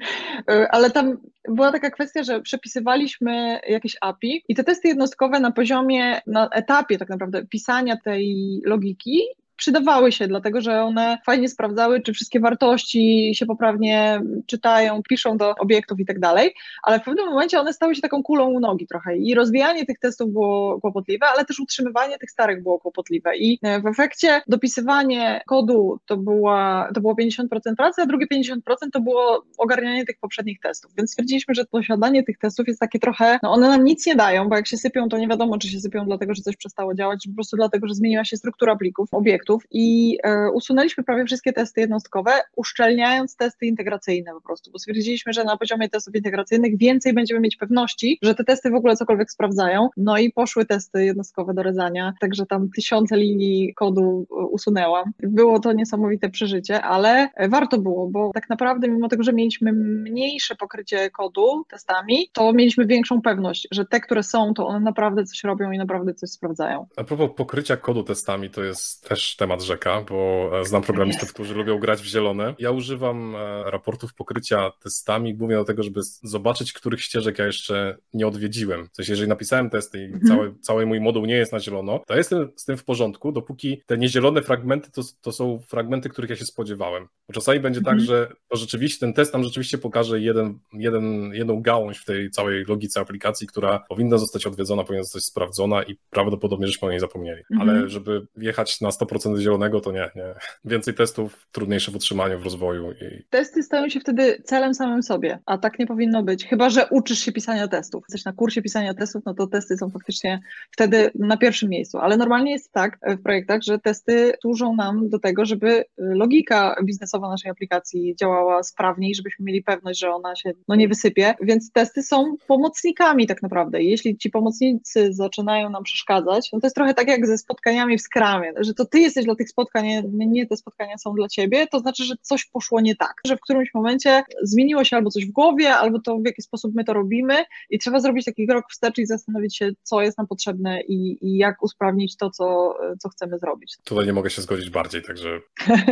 [0.71, 6.21] ale tam była taka kwestia, że przepisywaliśmy jakieś API i te testy jednostkowe na poziomie,
[6.27, 9.21] na etapie tak naprawdę pisania tej logiki
[9.55, 15.55] przydawały się, dlatego że one fajnie sprawdzały, czy wszystkie wartości się poprawnie czytają, piszą do
[15.55, 18.87] obiektów i tak dalej, ale w pewnym momencie one stały się taką kulą u nogi
[18.87, 19.17] trochę.
[19.17, 23.37] I rozwijanie tych testów było kłopotliwe, ale też utrzymywanie tych starych było kłopotliwe.
[23.37, 28.57] I e, w efekcie dopisywanie kodu to, była, to było 50% pracy, a drugie 50%
[28.93, 33.39] to było ogarnianie tych poprzednich testów, więc stwierdziliśmy, że posiadanie tych testów jest takie trochę,
[33.43, 35.79] no one nam nic nie dają, bo jak się sypią, to nie wiadomo, czy się
[35.79, 39.13] sypią dlatego, że coś przestało działać, czy po prostu dlatego, że zmieniła się struktura plików,
[39.13, 45.33] obiektów, i e, usunęliśmy prawie wszystkie testy jednostkowe, uszczelniając testy integracyjne po prostu, bo stwierdziliśmy,
[45.33, 49.31] że na poziomie testów integracyjnych więcej będziemy mieć pewności, że te testy w ogóle cokolwiek
[49.31, 49.89] sprawdzają.
[49.97, 55.11] No i poszły testy jednostkowe do rezania, także tam tysiące linii kodu e, usunęłam.
[55.19, 60.55] Było to niesamowite przeżycie, ale warto było, bo tak naprawdę mimo tego, że mieliśmy mniejsze
[60.55, 65.43] pokrycie kodu testami, to mieliśmy większą pewność, że te, które są, to one naprawdę coś
[65.43, 66.87] robią i naprawdę coś sprawdzają.
[66.97, 71.55] A propos pokrycia kodu testami, to jest też temat rzeka, bo e, znam programistów, którzy
[71.55, 72.55] lubią grać w zielone.
[72.59, 77.97] Ja używam e, raportów pokrycia testami głównie do tego, żeby zobaczyć, których ścieżek ja jeszcze
[78.13, 78.89] nie odwiedziłem.
[78.91, 80.23] W sensie, jeżeli napisałem testy i mhm.
[80.27, 83.81] cały, cały mój moduł nie jest na zielono, to jestem z tym w porządku, dopóki
[83.85, 87.07] te niezielone fragmenty to, to są fragmenty, których ja się spodziewałem.
[87.27, 88.07] Bo czasami będzie tak, mhm.
[88.07, 92.29] tak, że to rzeczywiście ten test nam rzeczywiście pokaże jeden, jeden, jedną gałąź w tej
[92.29, 96.99] całej logice aplikacji, która powinna zostać odwiedzona, powinna zostać sprawdzona i prawdopodobnie żeśmy o niej
[96.99, 97.41] zapomnieli.
[97.51, 97.69] Mhm.
[97.69, 100.33] Ale żeby wjechać na 100% 100% zielonego, to nie, nie.
[100.65, 102.91] Więcej testów, trudniejsze w utrzymaniu, w rozwoju.
[102.91, 103.23] I...
[103.29, 106.45] Testy stają się wtedy celem samym sobie, a tak nie powinno być.
[106.45, 108.03] Chyba, że uczysz się pisania testów.
[108.09, 111.97] Jesteś na kursie pisania testów, no to testy są faktycznie wtedy na pierwszym miejscu.
[111.97, 117.29] Ale normalnie jest tak w projektach, że testy służą nam do tego, żeby logika biznesowa
[117.29, 121.35] naszej aplikacji działała sprawniej, żebyśmy mieli pewność, że ona się no, nie wysypie.
[121.41, 123.83] Więc testy są pomocnikami tak naprawdę.
[123.83, 128.01] jeśli ci pomocnicy zaczynają nam przeszkadzać, no to jest trochę tak jak ze spotkaniami w
[128.01, 131.27] skramie, że to ty jesteś jesteś dla tych spotkań, nie, nie te spotkania są dla
[131.27, 135.09] ciebie, to znaczy, że coś poszło nie tak, że w którymś momencie zmieniło się albo
[135.09, 137.35] coś w głowie, albo to w jaki sposób my to robimy
[137.69, 141.37] i trzeba zrobić taki krok wstecz i zastanowić się, co jest nam potrzebne i, i
[141.37, 143.77] jak usprawnić to, co, co chcemy zrobić.
[143.83, 145.39] Tutaj nie mogę się zgodzić bardziej, także...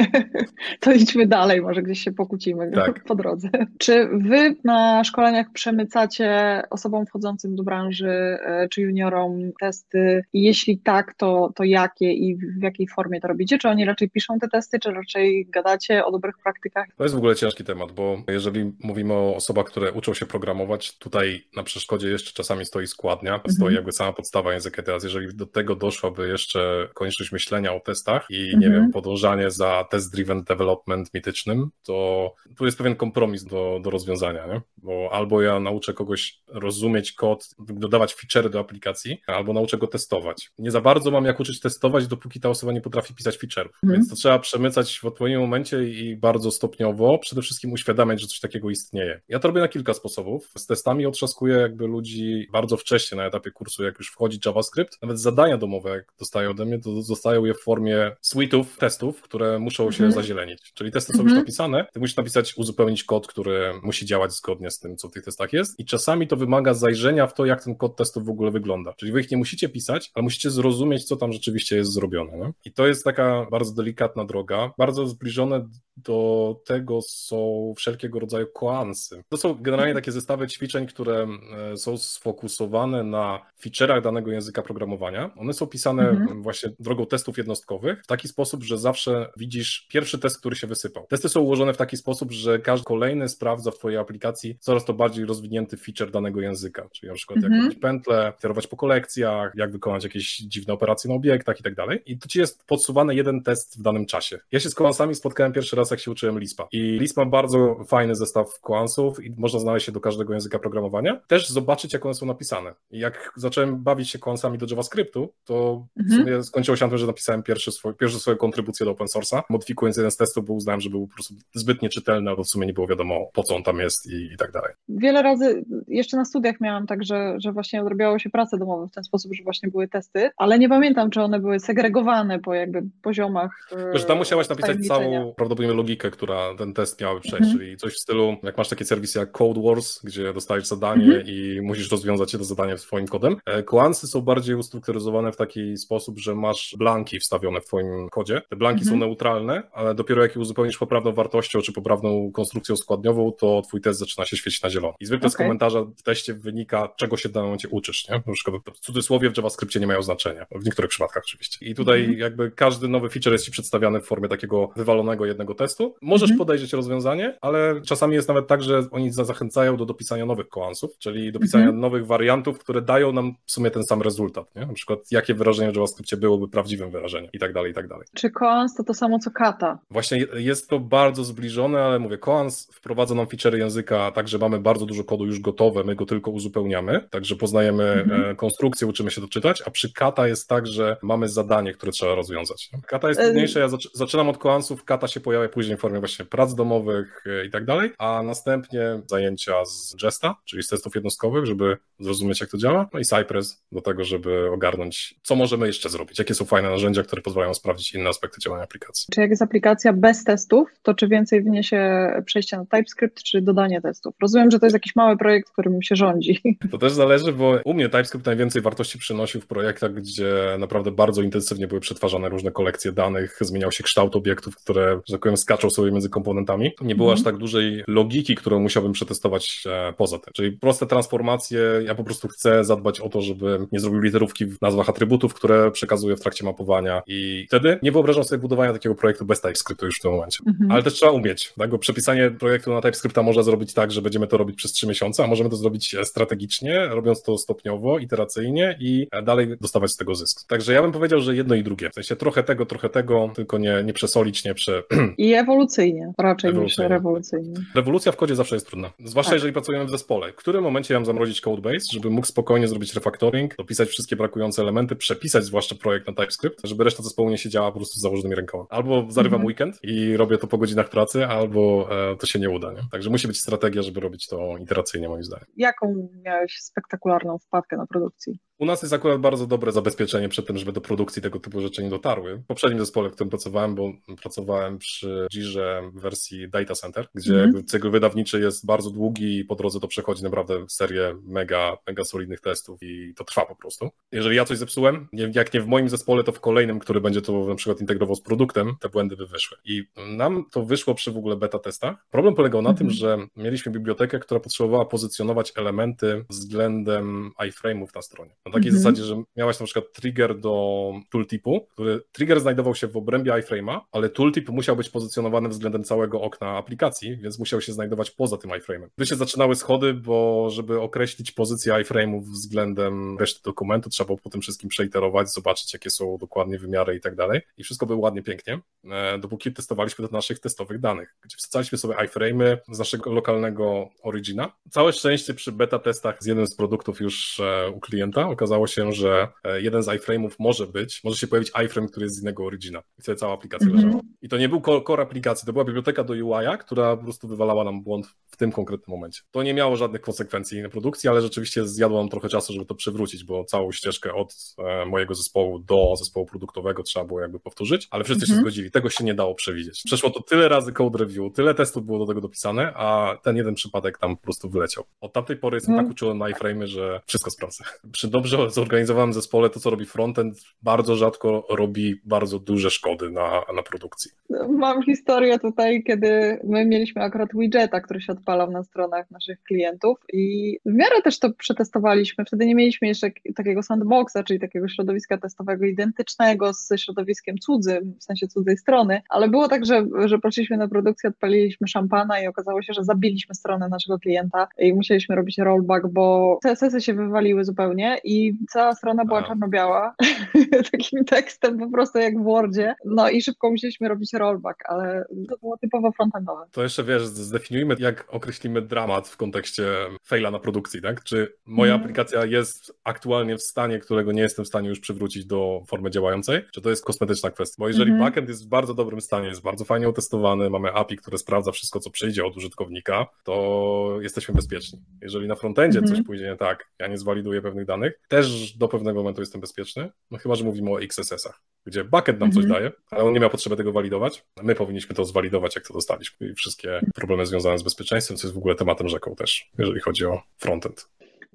[0.82, 3.04] to idźmy dalej, może gdzieś się pokłócimy tak.
[3.04, 3.50] po drodze.
[3.78, 10.24] Czy wy na szkoleniach przemycacie osobom wchodzącym do branży e, czy juniorom testy?
[10.34, 13.58] Jeśli tak, to, to jakie i w jakiej formie to robicie?
[13.58, 16.88] Czy oni raczej piszą te testy, czy raczej gadacie o dobrych praktykach?
[16.97, 20.97] To jest w ogóle ciężki temat, bo jeżeli mówimy o osobach, które uczą się programować,
[20.97, 23.54] tutaj na przeszkodzie jeszcze czasami stoi składnia, mhm.
[23.54, 24.84] stoi jakby sama podstawa języka.
[24.84, 28.73] Teraz jeżeli do tego doszłaby jeszcze konieczność myślenia o testach i nie mhm.
[28.73, 34.62] wiem, podążanie za test-driven development mitycznym, to tu jest pewien kompromis do, do rozwiązania, nie?
[34.84, 40.52] bo albo ja nauczę kogoś rozumieć kod, dodawać featurey do aplikacji, albo nauczę go testować.
[40.58, 43.94] Nie za bardzo mam jak uczyć testować, dopóki ta osoba nie potrafi pisać feature'ów, mhm.
[43.94, 48.39] więc to trzeba przemycać w odpowiednim momencie i bardzo stopniowo, przede wszystkim uświadamiać, że coś
[48.39, 49.22] takiego istnieje.
[49.30, 50.52] Ja to robię na kilka sposobów.
[50.58, 55.02] Z testami otrzaskuję jakby ludzi bardzo wcześnie na etapie kursu, jak już wchodzi JavaScript.
[55.02, 59.60] Nawet zadania domowe, jak dostają ode mnie, to dostają je w formie suite'ów testów, które
[59.60, 60.12] muszą się mhm.
[60.12, 60.72] zazielenić.
[60.74, 61.42] Czyli testy są już mhm.
[61.42, 65.24] napisane, ty musisz napisać, uzupełnić kod, który musi działać zgodnie z tym, co w tych
[65.24, 68.52] testach jest i czasami to wymaga zajrzenia w to, jak ten kod testów w ogóle
[68.52, 68.94] wygląda.
[68.94, 72.52] Czyli wy ich nie musicie pisać, ale musicie zrozumieć, co tam rzeczywiście jest zrobione.
[72.66, 75.66] I to jest taka bardzo delikatna droga, bardzo zbliżone
[75.98, 79.24] do tego są wszelkiego rodzaju koansy.
[79.30, 81.28] To są generalnie takie zestawy ćwiczeń, które
[81.74, 85.32] e, są sfokusowane na feature'ach danego języka programowania.
[85.38, 86.44] One są pisane mhm.
[86.44, 91.06] właśnie drogą testów jednostkowych w taki sposób, że zawsze widzisz pierwszy test, który się wysypał.
[91.10, 94.94] Testy są ułożone w taki sposób, że każdy kolejny sprawdza w Twojej aplikacji coraz to
[94.94, 97.54] bardziej rozwinięty feature danego języka, czyli na przykład mhm.
[97.54, 101.76] jak robić pętle, kierować po kolekcjach, jak wykonać jakieś dziwne operacje na obiektach i tak
[101.76, 102.00] dalej.
[102.06, 104.39] I to Ci jest podsuwany jeden test w danym czasie.
[104.52, 106.67] Ja się z koansami spotkałem pierwszy raz, jak się uczyłem Lispa.
[106.72, 111.19] I Lisp ma bardzo fajny zestaw koansów i można znaleźć się do każdego języka programowania.
[111.28, 112.74] Też zobaczyć, jak one są napisane.
[112.91, 116.22] I jak zacząłem bawić się koansami do JavaScriptu, to mhm.
[116.22, 119.08] w sumie skończyło się na tym, że napisałem pierwszy swój, pierwszą swoją kontrybucję do open
[119.08, 122.50] source'a, modyfikując jeden z testów, bo uznałem, że był po prostu zbyt nieczytelny, albo w
[122.50, 124.74] sumie nie było wiadomo, po co on tam jest i, i tak dalej.
[124.89, 128.91] Wiele razy jeszcze na studiach miałam tak, że, że właśnie odrobiało się prace domowe w
[128.91, 132.84] ten sposób, że właśnie były testy, ale nie pamiętam, czy one były segregowane po jakby
[133.02, 133.52] poziomach.
[133.93, 137.58] Wiesz, tam musiałaś napisać całą prawdopodobnie logikę, która ten test miały przejść, mhm.
[137.58, 141.26] czyli coś w stylu, jak masz takie serwisy jak Code Wars, gdzie dostajesz zadanie mhm.
[141.28, 143.38] i musisz rozwiązać to zadanie swoim kodem.
[143.65, 148.41] Koansy są bardziej ustrukturyzowane w taki sposób, że masz blanki wstawione w twoim kodzie.
[148.49, 148.99] Te blanki mhm.
[148.99, 153.82] są neutralne, ale dopiero jak je uzupełnisz poprawną wartością czy poprawną konstrukcją składniową, to twój
[153.82, 154.95] test zaczyna się świecić na zielono.
[154.99, 155.32] I zwykle okay.
[155.32, 158.21] z komentarza w teście wynika, czego się w danym momencie uczysz, nie?
[158.28, 161.65] Na przykład w cudzysłowie w JavaScriptie nie mają znaczenia, w niektórych przypadkach oczywiście.
[161.65, 162.19] I tutaj mhm.
[162.19, 165.96] jakby każdy nowy feature jest ci przedstawiany w formie takiego wywalonego jednego testu.
[166.02, 166.38] Możesz mhm.
[166.38, 171.32] podejrzeć rozwiązanie, ale czasami jest nawet tak, że oni zachęcają do dopisania nowych koansów, czyli
[171.32, 171.80] dopisania mhm.
[171.80, 174.66] nowych wariantów, które dają nam w sumie ten sam rezultat, nie?
[174.66, 178.08] Na przykład jakie wyrażenie w JavaScriptie byłoby prawdziwym wyrażeniem i tak dalej, i tak dalej.
[178.13, 179.80] Czy koans to to samo co kata?
[179.92, 184.60] Właśnie jest to bardzo zbliżone, ale mówię, koans wprowadza nam feature języka tak, że mamy
[184.60, 188.32] bardzo dużo kodu już gotowe, my go tylko uzupełniamy, także poznajemy mhm.
[188.32, 191.92] E, konstrukcję, uczymy się to czytać, a przy kata jest tak, że mamy zadanie, które
[191.92, 192.43] trzeba rozwiązać.
[192.88, 196.56] Kata jest trudniejsze, ja zaczynam od koansów, kata się pojawia później w formie właśnie prac
[196.56, 201.78] domowych e, i tak dalej, a następnie zajęcia z Jesta, czyli z testów jednostkowych, żeby
[202.00, 206.20] zrozumieć jak to działa, no i Cypress do tego, żeby ogarnąć, co możemy jeszcze zrobić,
[206.20, 209.08] jakie są fajne narzędzia, które pozwalają sprawdzić inne aspekty działania aplikacji.
[209.14, 213.82] Czy jak jest aplikacja bez testów, to czy więcej wniesie przejście na TypeScript, czy dodanie
[213.82, 214.16] testów?
[214.22, 216.42] Rozumiem, że to jest jakiś mały projekt, którym się rządzi.
[216.72, 221.22] To też zależy, bo u mnie TypeScript najwięcej wartości przynosił w projektach, gdzie naprawdę bardzo
[221.22, 225.69] intensywnie były przetwarzane różne kolekcje danych, zmieniał się kształt obiektów, które, że tak powiem, skaczą
[225.69, 226.72] sobie między komponentami.
[226.82, 227.17] Nie było mm.
[227.17, 230.34] aż tak dużej logiki, którą musiałbym przetestować e, poza tym.
[230.34, 234.62] Czyli proste transformacje, ja po prostu chcę zadbać o to, żeby nie zrobił literówki w
[234.62, 239.26] nazwach atrybutów, które przekazuję w trakcie mapowania i wtedy nie wyobrażam sobie budowania takiego projektu
[239.26, 240.39] bez TypeScriptu już w tym momencie.
[240.46, 240.74] Mm -hmm.
[240.74, 241.69] Ale też trzeba umieć, tak?
[241.69, 245.24] bo przepisanie projektu na TypeScripta można zrobić tak, że będziemy to robić przez trzy miesiące,
[245.24, 249.98] a możemy to zrobić e, strategicznie, robiąc to stopniowo, iteracyjnie i e, dalej dostawać z
[249.98, 250.48] tego zysk.
[250.48, 251.89] Także ja bym powiedział, że jedno i drugie.
[251.89, 254.84] W sensie trochę tego, trochę tego, tylko nie, nie przesolić, nie prze...
[255.18, 256.86] I ewolucyjnie, raczej ewolucyjnie.
[256.86, 257.54] niż rewolucyjnie.
[257.76, 258.92] Rewolucja w kodzie zawsze jest trudna.
[259.06, 259.36] Zwłaszcza tak.
[259.36, 260.32] jeżeli pracujemy w zespole.
[260.32, 264.96] W którym momencie mam zamrozić codebase, żeby mógł spokojnie zrobić refactoring, dopisać wszystkie brakujące elementy,
[264.96, 268.66] przepisać zwłaszcza projekt na TypeScript, żeby reszta zespołu nie siedziała po prostu z założonymi rękoma.
[268.70, 269.46] Albo zarywam -hmm.
[269.46, 272.72] weekend i robię to po godzinach pracy, albo e, to się nie uda.
[272.72, 272.82] Nie?
[272.92, 275.46] Także musi być strategia, żeby robić to iteracyjnie, moim zdaniem.
[275.58, 278.40] Jaką miałeś spektakularną wpadkę na produkcji?
[278.60, 281.84] U nas jest akurat bardzo dobre zabezpieczenie przed tym, żeby do produkcji tego typu rzeczy
[281.84, 282.38] nie dotarły.
[282.38, 287.44] W poprzednim zespole, w którym pracowałem, bo pracowałem przy Jirze w wersji Data Center, gdzie
[287.44, 292.04] mm cykl wydawniczy jest bardzo długi i po drodze to przechodzi naprawdę serię mega, mega
[292.04, 293.89] solidnych testów i to trwa po prostu.
[294.12, 297.46] Jeżeli ja coś zepsułem, jak nie w moim zespole, to w kolejnym, który będzie to
[297.48, 299.58] na przykład integrował z produktem, te błędy by wyszły.
[299.66, 299.84] I
[300.18, 302.06] nam to wyszło przy w ogóle beta testach.
[302.12, 308.02] Problem polegał na mm tym, że mieliśmy bibliotekę, która potrzebowała pozycjonować elementy względem iframe'ów na
[308.02, 308.36] stronie.
[308.54, 308.84] Takiej mm -hmm.
[308.84, 313.80] zasadzie, że miałaś na przykład trigger do tooltipu, który trigger znajdował się w obrębie iframe'a,
[313.92, 318.52] ale tooltip musiał być pozycjonowany względem całego okna aplikacji, więc musiał się znajdować poza tym
[318.52, 318.88] iframe'em.
[318.98, 324.30] Tu się zaczynały schody, bo żeby określić pozycję iframe'ów względem reszty dokumentu, trzeba było po
[324.30, 327.42] tym wszystkim przeiterować, zobaczyć jakie są dokładnie wymiary i tak dalej.
[327.58, 328.60] I wszystko było ładnie, pięknie,
[328.92, 334.54] e, dopóki testowaliśmy do naszych testowych danych, gdzie wsadzaliśmy sobie iframe'y z naszego lokalnego origina.
[334.70, 338.91] Całe szczęście przy beta testach z jednym z produktów już e, u klienta okazało się,
[338.91, 342.46] że e, jeden z iframe'ów może być, może się pojawić iframe, który jest z innego
[342.46, 343.86] origina i wtedy cała aplikacja mm -hmm.
[343.86, 344.04] leżała.
[344.22, 347.63] I to nie był core aplikacji, to była biblioteka do UI, która po prostu wywalała
[347.63, 349.22] nam błąd w tym konkretnym momencie.
[349.32, 352.76] To nie miało żadnych konsekwencji na produkcji, ale rzeczywiście zjadło nam trochę czasu, żeby to
[352.76, 357.88] przywrócić, bo całą ścieżkę od e, mojego zespołu do zespołu produktowego trzeba było jakby powtórzyć,
[357.91, 358.38] ale wszyscy mm -hmm.
[358.38, 359.82] się zgodzili, tego się nie dało przewidzieć.
[359.86, 363.56] Przeszło to tyle razy code review, tyle testów było do tego dopisane, a ten jeden
[363.56, 364.84] przypadek tam po prostu wyleciał.
[365.02, 365.86] Od tamtej pory jestem mm.
[365.86, 367.63] tak uczulony na iframe, że wszystko sprawdzę.
[367.91, 373.44] Przy dobrze zorganizowanym zespole to, co robi frontend, bardzo rzadko robi bardzo duże szkody na,
[373.56, 374.12] na produkcji.
[374.50, 379.98] Mam historię tutaj, kiedy my mieliśmy akurat widgeta, który się odpalał na stronach naszych klientów
[380.14, 382.26] i w miarę też to przetestowaliśmy.
[382.26, 388.04] Wtedy nie mieliśmy jeszcze takiego sandboxa, czyli takiego środowiska testowego identycznego z środowiskiem cudzym, w
[388.04, 392.62] sensie cudzej strony, ale było tak, że, że poszliśmy na produkcję, odpaliliśmy szampana i okazało
[392.62, 397.98] się, że zabiliśmy stronę naszego klienta i musieliśmy robić rollback, bo CSS-y się wywaliły zupełnie
[398.04, 398.12] i
[398.49, 399.95] cała strona była czarno-biała,
[400.71, 405.38] takim tekstem po prostu jak w Wordzie, no i szybko musieliśmy robić rollback, ale to
[405.38, 406.45] było typowo frontendowe.
[406.52, 409.63] To jeszcze wiesz, zdefiniujmy jak określimy dramat w kontekście
[410.04, 411.04] faila na produkcji, tak?
[411.04, 411.84] Czy moja mm.
[411.84, 416.41] aplikacja jest aktualnie w stanie, którego nie jestem w stanie już przywrócić do formy działającej,
[416.52, 417.56] czy to jest kosmetyczna kwestia?
[417.60, 417.99] Bo jeżeli -hmm.
[417.99, 421.80] backend jest w bardzo dobrym stanie, jest bardzo fajnie utestowany, mamy API, które sprawdza wszystko,
[421.80, 424.80] co przyjdzie od użytkownika, to jesteśmy bezpieczni.
[425.02, 425.88] Jeżeli na frontendzie -hmm.
[425.88, 429.92] coś pójdzie nie tak, ja nie zwaliduję pewnych danych, też do pewnego momentu jestem bezpieczny,
[430.12, 432.62] no chyba, że mówimy o XSS-ach, gdzie backend nam coś mhm.
[432.62, 434.26] daje, ale on nie miał potrzeby tego walidować.
[434.44, 436.28] My powinniśmy to zwalidować, jak to dostaliśmy.
[436.28, 440.06] I wszystkie problemy związane z bezpieczeństwem, co jest w ogóle tematem rzeką też, jeżeli chodzi
[440.06, 440.88] o frontend.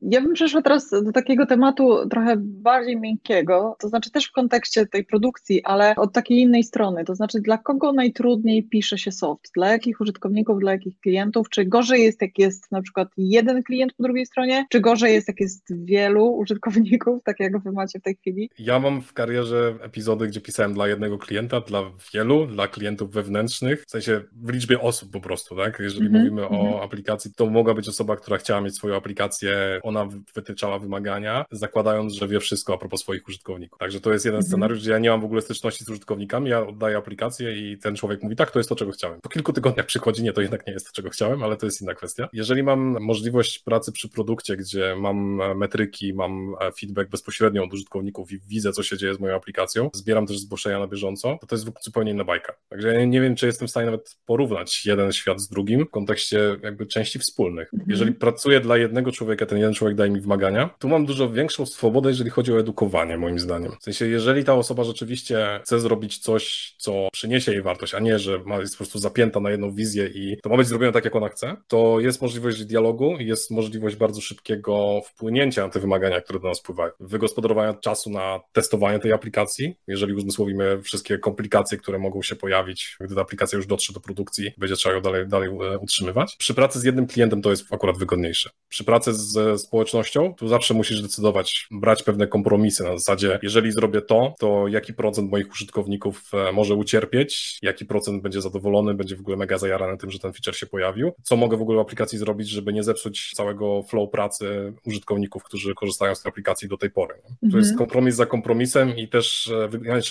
[0.02, 4.86] Ja bym przeszła teraz do takiego tematu trochę bardziej miękkiego, to znaczy też w kontekście
[4.86, 7.04] tej produkcji, ale od takiej innej strony.
[7.04, 9.50] To znaczy, dla kogo najtrudniej pisze się soft?
[9.54, 11.48] Dla jakich użytkowników, dla jakich klientów?
[11.48, 14.66] Czy gorzej jest, jak jest na przykład jeden klient po drugiej stronie?
[14.70, 18.50] Czy gorzej jest, jak jest wielu użytkowników, tak jak wy macie w tej chwili?
[18.58, 21.82] Ja mam w karierze epizody, gdzie pisałem dla jednego klienta, dla
[22.14, 25.78] wielu, dla klientów wewnętrznych, w sensie w liczbie osób po prostu, tak?
[25.80, 26.60] Jeżeli mm -hmm, mówimy mm -hmm.
[26.60, 26.84] o mhm.
[26.84, 32.28] aplikacji, to mogła być osoba, która chciała mieć swoją aplikację ona wytyczała wymagania, zakładając, że
[32.28, 33.78] wie wszystko a propos swoich użytkowników.
[33.78, 34.48] Także to jest jeden mhm.
[34.48, 37.96] scenariusz, gdzie ja nie mam w ogóle styczności z użytkownikami, ja oddaję aplikację i ten
[37.96, 39.20] człowiek mówi, tak, to jest to, czego chciałem.
[39.20, 41.82] Po kilku tygodniach przychodzi, nie, to jednak nie jest to, czego chciałem, ale to jest
[41.82, 42.28] inna kwestia.
[42.32, 48.38] Jeżeli mam możliwość pracy przy produkcie, gdzie mam metryki, mam feedback bezpośrednio od użytkowników i
[48.38, 51.66] widzę, co się dzieje z moją aplikacją, zbieram też zgłoszenia na bieżąco, to to jest
[51.80, 52.52] zupełnie inna bajka.
[52.68, 55.90] Także ja nie wiem, czy jestem w stanie nawet porównać jeden świat z drugim w
[55.90, 57.74] kontekście jakby części wspólnych.
[57.74, 57.90] Mhm.
[57.90, 60.70] Jeżeli pracuję dla jednego człowieka, ten jeden człowiek daje mi wymagania.
[60.78, 63.72] Tu mam dużo większą swobodę, jeżeli chodzi o edukowanie, moim zdaniem.
[63.80, 68.18] W sensie, jeżeli ta osoba rzeczywiście chce zrobić coś, co przyniesie jej wartość, a nie,
[68.18, 71.16] że jest po prostu zapięta na jedną wizję i to ma być zrobione tak, jak
[71.16, 76.40] ona chce, to jest możliwość dialogu jest możliwość bardzo szybkiego wpłynięcia na te wymagania, które
[76.40, 76.92] do nas wpływają.
[77.00, 83.14] Wygospodarowania czasu na testowanie tej aplikacji, jeżeli uzmysłowimy wszystkie komplikacje, które mogą się pojawić, gdy
[83.14, 86.36] ta aplikacja już dotrze do produkcji, będzie trzeba ją dalej, dalej e, utrzymywać.
[86.38, 88.50] Przy pracy z jednym klientem to jest akurat wygodniejsze.
[88.68, 93.72] Przy pracy z społecznością społecznością, tu zawsze musisz decydować, brać pewne kompromisy na zasadzie, jeżeli
[93.72, 99.16] zrobię to, to jaki procent moich użytkowników e, może ucierpieć, jaki procent będzie zadowolony, będzie
[99.16, 101.80] w ogóle mega zajarany tym, że ten feature się pojawił, co mogę w ogóle w
[101.80, 106.76] aplikacji zrobić, żeby nie zepsuć całego flow pracy użytkowników, którzy korzystają z tej aplikacji do
[106.76, 107.14] tej pory.
[107.14, 107.52] Mhm.
[107.52, 109.52] To jest kompromis za kompromisem i też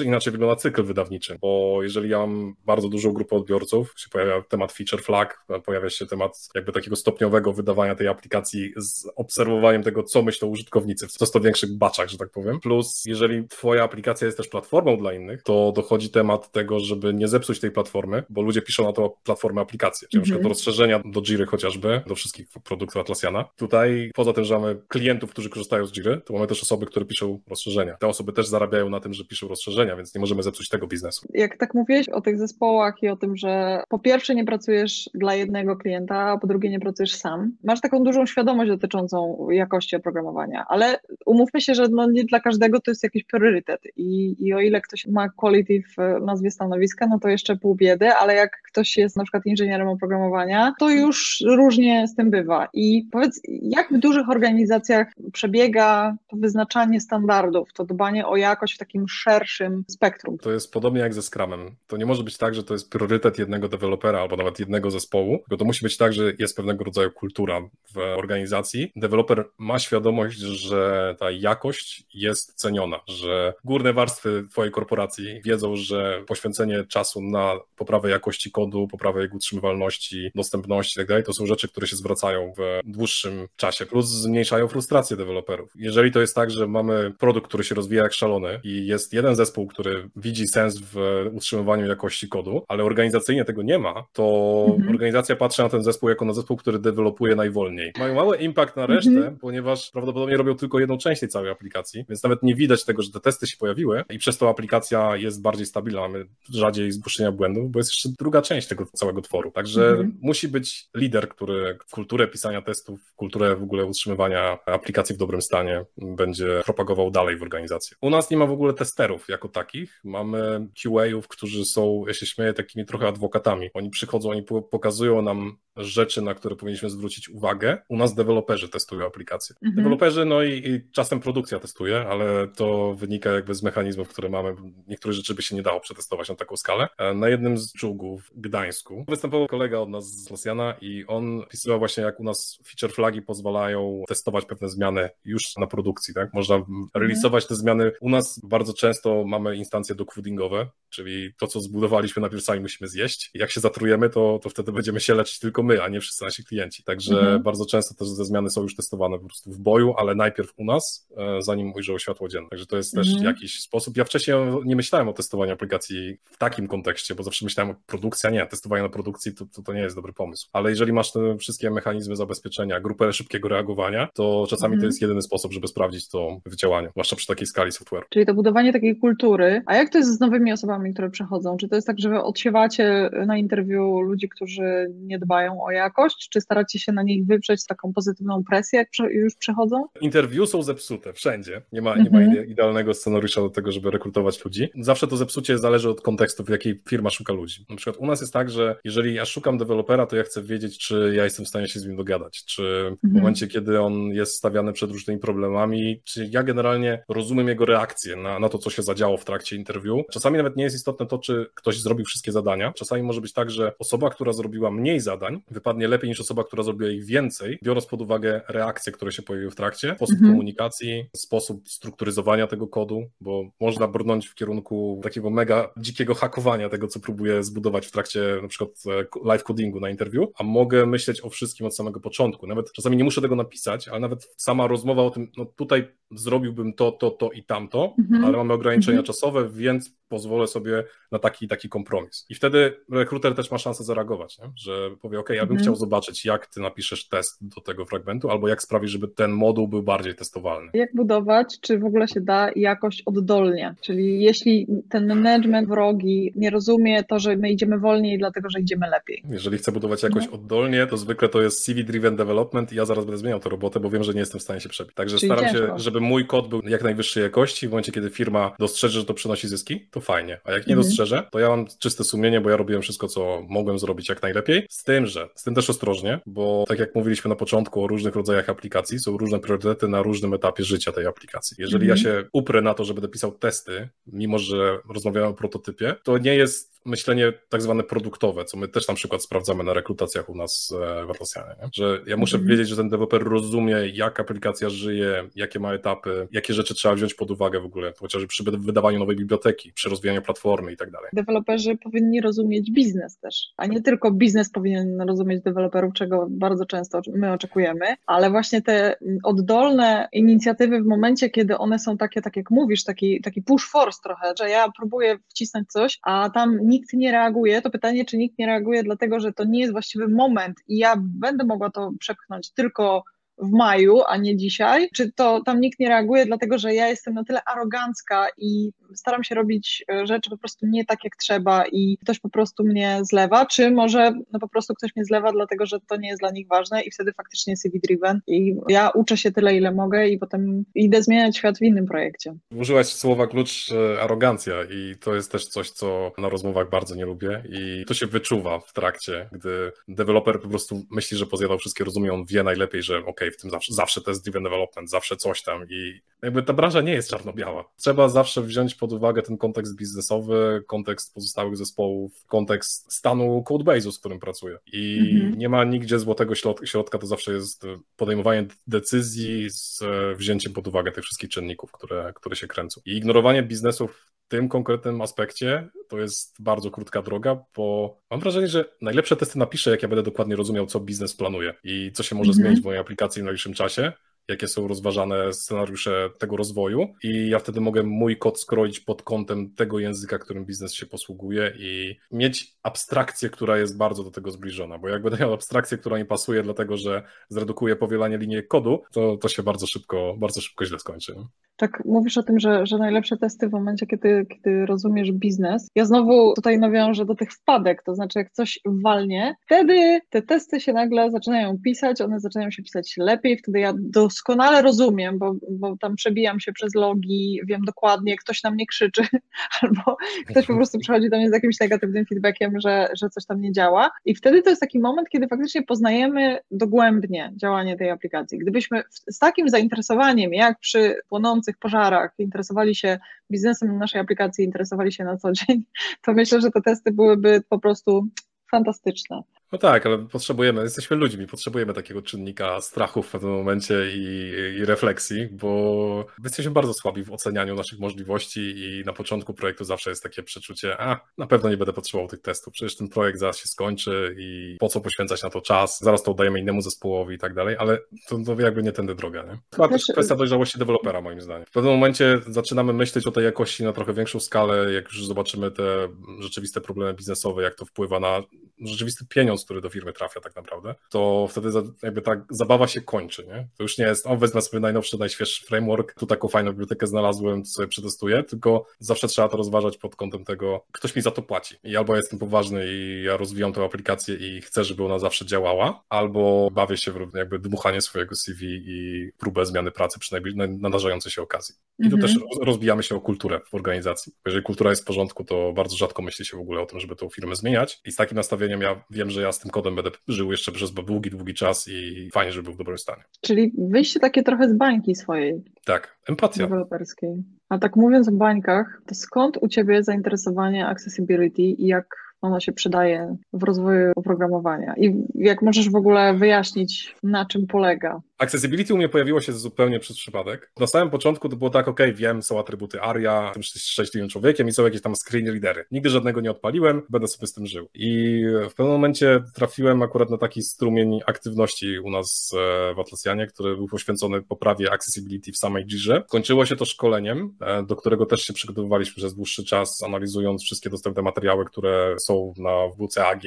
[0.01, 4.41] e, inaczej wygląda cykl wydawniczy, bo jeżeli ja mam bardzo dużą grupę odbiorców, się pojawia
[4.41, 9.83] temat feature flag, pojawia się temat jakby takiego stopniowego wydawania tej aplikacji z obserwacji obserwowaniem
[9.83, 12.59] tego, co myślą użytkownicy w coraz większych baczach, że tak powiem.
[12.59, 17.27] Plus, jeżeli twoja aplikacja jest też platformą dla innych, to dochodzi temat tego, żeby nie
[17.27, 20.25] zepsuć tej platformy, bo ludzie piszą na to platformę aplikacje, czyli mm -hmm.
[20.25, 20.49] na przykład mhm.
[20.49, 23.45] rozszerzenia do Jiry chociażby, do wszystkich produktów Atlassiana.
[23.55, 27.05] Tutaj poza tym, że mamy klientów, którzy korzystają z Jiry, to mamy też osoby, które
[27.05, 27.97] piszą rozszerzenia.
[27.97, 31.27] Te osoby też zarabiają na tym, że piszą rozszerzenia, więc nie możemy zepsuć tego biznesu.
[31.33, 35.35] Jak tak mówiłeś o tych zespołach i o tym, że po pierwsze nie pracujesz dla
[35.35, 40.65] jednego klienta, a po drugie nie pracujesz sam, masz taką dużą świadomość dotyczącą jakości oprogramowania,
[40.69, 44.59] ale umówmy się, że no nie dla każdego to jest jakiś priorytet i, i o
[44.59, 48.97] ile ktoś ma quality w nazwie stanowiska, no to jeszcze pół biedy, ale jak ktoś
[48.97, 52.67] jest na przykład inżynierem oprogramowania, to już różnie z tym bywa.
[52.73, 58.77] I powiedz, jak w dużych organizacjach przebiega to wyznaczanie standardów, to dbanie o jakość w
[58.77, 60.37] takim szerszym spektrum?
[60.37, 61.75] To jest podobnie jak ze Scrumem.
[61.87, 65.37] To nie może być tak, że to jest priorytet jednego dewelopera albo nawet jednego zespołu,
[65.37, 67.61] tylko to musi być tak, że jest pewnego rodzaju kultura
[67.93, 68.91] w organizacji.
[69.17, 76.23] Deweloper ma świadomość, że ta jakość jest ceniona, że górne warstwy Twojej korporacji wiedzą, że
[76.27, 81.15] poświęcenie czasu na poprawę jakości kodu, poprawę jego utrzymywalności, dostępności itd.
[81.15, 85.71] Tak to są rzeczy, które się zwracają w dłuższym czasie, plus zmniejszają frustrację deweloperów.
[85.75, 89.35] Jeżeli to jest tak, że mamy produkt, który się rozwija jak szalony i jest jeden
[89.35, 94.89] zespół, który widzi sens w utrzymywaniu jakości kodu, ale organizacyjnie tego nie ma, to mhm.
[94.89, 97.91] organizacja patrzy na ten zespół jako na zespół, który dewelopuje najwolniej.
[97.99, 99.37] Mają mały impact na resztę, mhm.
[99.37, 103.11] ponieważ prawdopodobnie robią tylko jedną część tej całej aplikacji, więc nawet nie widać tego, że
[103.11, 107.71] te testy się pojawiły i przez to aplikacja jest bardziej stabilna, mamy rzadziej zgłoszenia błędów,
[107.71, 109.51] bo jest jeszcze druga część tego całego tworu.
[109.51, 110.17] Także mhm.
[110.21, 115.17] musi być lider, który w kulturę pisania testów, w kulturę w ogóle utrzymywania aplikacji w
[115.17, 117.97] dobrym stanie będzie propagował dalej w organizacji.
[118.01, 120.01] U nas nie ma w ogóle testerów jako takich.
[120.03, 123.69] Mamy QA-ów, którzy są, ja się śmieję, takimi trochę adwokatami.
[123.73, 127.77] Oni przychodzą, oni pokazują nam rzeczy, na które powinniśmy zwrócić uwagę.
[127.89, 129.55] U nas deweloperzy testują aplikacje.
[129.55, 129.75] Mhm.
[129.75, 134.55] Deweloperzy, no i, i, czasem produkcja testuje, ale to wynika jakby z mechanizmów, które mamy.
[134.87, 136.87] Niektóre rzeczy by się nie dało przetestować na taką skalę.
[136.97, 141.43] E, na jednym z czołgów w Gdańsku występował kolega od nas z Rosjana i on
[141.49, 146.33] pisywał właśnie, jak u nas feature flagi pozwalają testować pewne zmiany już na produkcji, tak?
[146.33, 146.87] Można mhm.
[146.93, 147.91] releasować te zmiany.
[148.01, 153.31] U nas bardzo często mamy instancje docodingowe, czyli to, co zbudowaliśmy najpierw sami musimy zjeść.
[153.33, 156.45] Jak się zatrujemy, to, to wtedy będziemy się leczyć tylko my, a nie wszyscy nasi
[156.45, 156.83] klienci.
[156.83, 157.43] Także mhm.
[157.43, 160.65] bardzo często też te zmiany są już testowane po prostu w boju, ale najpierw u
[160.65, 162.49] nas, e, zanim ujrzało światło dzienne.
[162.49, 163.25] Także to jest też mhm.
[163.25, 163.97] jakiś sposób.
[163.97, 168.27] Ja wcześniej nie myślałem o testowaniu aplikacji w takim kontekście, bo zawsze myślałem o produkcji,
[168.27, 170.49] a nie, testowanie na produkcji to, to, to nie jest dobry pomysł.
[170.53, 174.81] Ale jeżeli masz te wszystkie mechanizmy zabezpieczenia, grupę szybkiego reagowania, to czasami mhm.
[174.81, 178.03] to jest jedyny sposób, żeby sprawdzić to w działaniu, zwłaszcza przy takiej skali software.
[178.09, 179.61] Czyli to budowanie takiej kultury.
[179.65, 181.57] A jak to jest z nowymi osobami, które przechodzą?
[181.57, 186.29] Czy to jest tak, że wy odsiewacie na interwiu ludzi, którzy nie dbają o jakość,
[186.29, 189.85] czy staracie się na nich wywrzeć taką pozytywną presję, jak już przechodzą?
[190.01, 191.61] Interwiu są zepsute wszędzie.
[191.71, 192.47] Nie ma, nie ma mhm.
[192.47, 194.69] idealnego scenariusza do tego, żeby rekrutować ludzi.
[194.79, 197.65] Zawsze to zepsucie zależy od kontekstu, w jakiej firma szuka ludzi.
[197.69, 200.77] Na przykład u nas jest tak, że jeżeli ja szukam dewelopera, to ja chcę wiedzieć,
[200.77, 203.13] czy ja jestem w stanie się z nim dogadać, czy w mhm.
[203.13, 208.39] momencie, kiedy on jest stawiany przed różnymi problemami, czy ja generalnie rozumiem jego reakcję na,
[208.39, 210.03] na to, co się zadziało w trakcie interwiu.
[210.11, 212.73] Czasami nawet nie jest istotne to, czy ktoś zrobił wszystkie zadania.
[212.73, 216.63] Czasami może być tak, że osoba, która zrobiła mniej zadań, wypadnie lepiej niż osoba, która
[216.63, 220.31] zrobiła ich więcej, biorąc pod uwagę reakcje, które się pojawiły w trakcie, sposób mhm.
[220.31, 226.87] komunikacji, sposób strukturyzowania tego kodu, bo można brnąć w kierunku takiego mega dzikiego hakowania tego,
[226.87, 231.23] co próbuję zbudować w trakcie na przykład e, live codingu na interwiu, a mogę myśleć
[231.23, 232.47] o wszystkim od samego początku.
[232.47, 236.73] Nawet czasami nie muszę tego napisać, ale nawet sama rozmowa o tym, no tutaj zrobiłbym
[236.73, 238.25] to, to, to i tamto, mhm.
[238.25, 239.05] ale mamy ograniczenia mhm.
[239.05, 242.25] czasowe, więc pozwolę sobie na taki taki kompromis.
[242.29, 244.51] I wtedy rekruter też ma szansę zareagować, nie?
[244.55, 245.59] że powie, ok, ja bym mhm.
[245.59, 249.67] chciał zobaczyć, jak ty napiszesz test do tego fragmentu, albo jak sprawisz, żeby ten moduł
[249.67, 250.71] był bardziej testowalny.
[250.73, 253.75] Jak budować, czy w ogóle się da jakość oddolnie?
[253.81, 258.89] Czyli jeśli ten management wrogi nie rozumie to, że my idziemy wolniej, dlatego że idziemy
[258.89, 259.23] lepiej.
[259.29, 260.33] Jeżeli chcę budować jakość no.
[260.33, 263.89] oddolnie, to zwykle to jest CV-driven development i ja zaraz będę zmieniał tę robotę, bo
[263.89, 264.95] wiem, że nie jestem w stanie się przebić.
[264.95, 265.67] Także Czyli staram ciężko.
[265.67, 267.67] się, żeby mój kod był jak najwyższej jakości.
[267.67, 270.39] W momencie, kiedy firma dostrzeże, że to przynosi zyski, to fajnie.
[270.43, 270.87] A jak nie mhm.
[270.87, 274.65] dostrzeże, to ja mam czyste sumienie, bo ja robiłem wszystko, co mogłem zrobić jak najlepiej.
[274.69, 278.15] Z tym, że z tym też ostrożnie, bo tak jak mówiliśmy na początku o różnych
[278.15, 281.55] rodzajach aplikacji, są różne priorytety na różnym etapie życia tej aplikacji.
[281.59, 281.89] Jeżeli mhm.
[281.89, 286.17] ja się uprę na to, że będę pisał testy, mimo że rozmawiamy o prototypie, to
[286.17, 290.35] nie jest myślenie tak zwane produktowe, co my też na przykład sprawdzamy na rekrutacjach u
[290.35, 291.69] nas e, w Atlassianie, nie?
[291.73, 292.51] że ja muszę mhm.
[292.51, 297.13] wiedzieć, że ten deweloper rozumie, jak aplikacja żyje, jakie ma etapy, jakie rzeczy trzeba wziąć
[297.13, 301.09] pod uwagę w ogóle, chociażby przy wydawaniu nowej biblioteki, przy rozwijaniu platformy i tak dalej.
[301.13, 307.01] Deweloperzy powinni rozumieć biznes też, a nie tylko biznes powinien rozumieć deweloperów, czego bardzo często
[307.15, 312.51] my oczekujemy, ale właśnie te oddolne inicjatywy w momencie, kiedy one są takie, tak jak
[312.51, 317.11] mówisz, taki, taki push force trochę, że ja próbuję wcisnąć coś, a tam nikt nie
[317.11, 320.77] reaguje, to pytanie, czy nikt nie reaguje dlatego, że to nie jest właściwy moment i
[320.77, 323.03] ja będę mogła to przepchnąć tylko
[323.37, 324.89] w maju, a nie dzisiaj?
[324.93, 329.23] Czy to tam nikt nie reaguje, dlatego że ja jestem na tyle arogancka i staram
[329.23, 332.99] się robić e, rzeczy po prostu nie tak, jak trzeba i ktoś po prostu mnie
[333.01, 333.45] zlewa?
[333.45, 336.47] Czy może no po prostu ktoś mnie zlewa, dlatego że to nie jest dla nich
[336.47, 340.63] ważne i wtedy faktycznie CV driven i ja uczę się tyle, ile mogę i potem
[340.75, 342.35] idę zmieniać świat w innym projekcie.
[342.51, 347.05] Użyłaś słowa klucz e, arogancja i to jest też coś, co na rozmowach bardzo nie
[347.05, 351.83] lubię i to się wyczuwa w trakcie, gdy deweloper po prostu myśli, że pozjadał wszystkie
[351.83, 355.43] rozumie, on wie najlepiej, że ok, w tym zawsze, zawsze test driven development, zawsze coś
[355.43, 357.69] tam i jakby ta branża nie jest czarno-biała.
[357.77, 363.99] Trzeba zawsze wziąć pod uwagę ten kontekst biznesowy, kontekst pozostałych zespołów, kontekst stanu codebase'u, z
[363.99, 365.37] którym pracuję i mhm.
[365.37, 367.63] nie ma nigdzie złotego środka, to zawsze jest
[367.95, 369.83] podejmowanie decyzji z
[370.15, 372.81] wzięciem pod uwagę tych wszystkich czynników, które, które się kręcą.
[372.85, 378.65] I ignorowanie biznesów tym konkretnym aspekcie to jest bardzo krótka droga, bo mam wrażenie, że
[378.81, 382.31] najlepsze testy napiszę, jak ja będę dokładnie rozumiał, co biznes planuje i co się może
[382.31, 382.41] mm -hmm.
[382.41, 383.93] zmienić w mojej aplikacji w najbliższym czasie,
[384.27, 386.87] jakie są rozważane scenariusze tego rozwoju.
[387.03, 391.53] I ja wtedy mogę mój kod skroić pod kątem tego języka, którym biznes się posługuje
[391.59, 395.97] i mieć abstrakcję, która jest bardzo do tego zbliżona, bo jak będę miał abstrakcję, która
[395.97, 400.65] nie pasuje dlatego, że zredukuje powielanie linii kodu, to, to się bardzo szybko, bardzo szybko
[400.65, 401.15] źle skończy.
[401.57, 405.67] Tak mówisz o tym, że, że najlepsze testy w momencie, kiedy, kiedy rozumiesz biznes.
[405.75, 410.59] Ja znowu tutaj nawiążę do tych wpadek, to znaczy jak coś walnie, wtedy te testy
[410.59, 413.73] się nagle zaczynają pisać, one zaczynają się pisać lepiej, wtedy ja
[414.17, 419.01] doskonale rozumiem, bo, bo tam przebijam się przez logi, wiem dokładnie, ktoś na mnie krzyczy,
[419.61, 419.97] albo
[420.27, 423.51] ktoś po prostu przychodzi do mnie z jakimś negatywnym feedbackiem, że, że coś tam nie
[423.51, 428.37] działa i wtedy to jest taki moment, kiedy faktycznie poznajemy dogłębnie działanie tej aplikacji.
[428.37, 432.99] Gdybyśmy z takim zainteresowaniem, jak przy płonącym pożarach, interesowali się
[433.31, 435.63] biznesem naszej aplikacji, interesowali się na co dzień,
[436.05, 438.07] to myślę, że te testy byłyby po prostu
[438.51, 439.21] fantastyczne.
[439.51, 444.65] No tak, ale potrzebujemy, jesteśmy ludźmi, potrzebujemy takiego czynnika strachu w pewnym momencie i, i,
[444.65, 450.03] refleksji, bo jesteśmy bardzo słabi w ocenianiu naszych możliwości i na początku projektu zawsze jest
[450.03, 453.47] takie przeczucie, a na pewno nie będę potrzebował tych testów, przecież ten projekt zaraz się
[453.47, 457.33] skończy i po co poświęcać na to czas, zaraz to oddajemy innemu zespołowi i tak
[457.33, 459.39] dalej, ale to, to jakby nie tędy droga, nie?
[459.55, 461.45] Chyba też kwestia dojrzałości dewelopera moim zdaniem.
[461.45, 465.51] W pewnym momencie zaczynamy myśleć o tej jakości na trochę większą skalę, jak już zobaczymy
[465.51, 465.87] te
[466.19, 468.21] rzeczywiste problemy biznesowe, jak to wpływa na
[468.59, 471.49] rzeczywisty pieniądz, który do firmy trafia tak naprawdę, to wtedy
[471.83, 473.47] jakby ta zabawa się kończy, nie?
[473.57, 477.43] To już nie jest, o wezmę sobie najnowszy, najświeższy framework, tu taką fajną bibliotekę znalazłem,
[477.43, 481.21] to sobie przetestuję, tylko zawsze trzeba to rozważać pod kątem tego, ktoś mi za to
[481.21, 485.25] płaci i albo jestem poważny i ja rozwijam tę aplikację i chcę, żeby ona zawsze
[485.25, 490.15] działała, albo bawię się w jakby dmuchanie swojego CV i próbę zmiany pracy przy
[490.47, 491.55] nadarzającej się okazji.
[491.79, 492.01] I tu mhm.
[492.01, 494.13] też rozbijamy się o kulturę w organizacji.
[494.25, 496.95] Jeżeli kultura jest w porządku, to bardzo rzadko myśli się w ogóle o tym, żeby
[496.95, 499.91] tą firmę zmieniać i z takim nastawieniem ja wiem, że ja z tym kodem będę
[500.07, 503.03] żył jeszcze przez długi, długi czas i fajnie, żeby był w dobrym stanie.
[503.21, 505.43] Czyli wyjście takie trochę z bańki swojej.
[505.65, 506.43] Tak, empatia.
[506.43, 507.23] Deweloperskiej.
[507.49, 512.51] A tak mówiąc o bańkach, to skąd u Ciebie zainteresowanie accessibility i jak ono się
[512.51, 514.73] przydaje w rozwoju oprogramowania?
[514.77, 518.01] I jak możesz w ogóle wyjaśnić, na czym polega?
[518.17, 520.51] Accessibility u mnie pojawiło się zupełnie przez przypadek.
[520.59, 524.53] Na samym początku to było tak, ok, wiem, są atrybuty ARIA, jestem szczęśliwym człowiekiem i
[524.53, 525.65] są jakieś tam screen readery.
[525.71, 527.69] Nigdy żadnego nie odpaliłem, będę sobie z tym żył.
[527.73, 533.27] I w pewnym momencie trafiłem akurat na taki strumień aktywności u nas e, w Atlasjanie,
[533.27, 536.03] który był poświęcony poprawie accessibility w samej Jirze.
[536.09, 540.69] Kończyło się to szkoleniem, e, do którego też się przygotowywaliśmy przez dłuższy czas, analizując wszystkie
[540.69, 543.23] dostępne materiały, które są na WCAG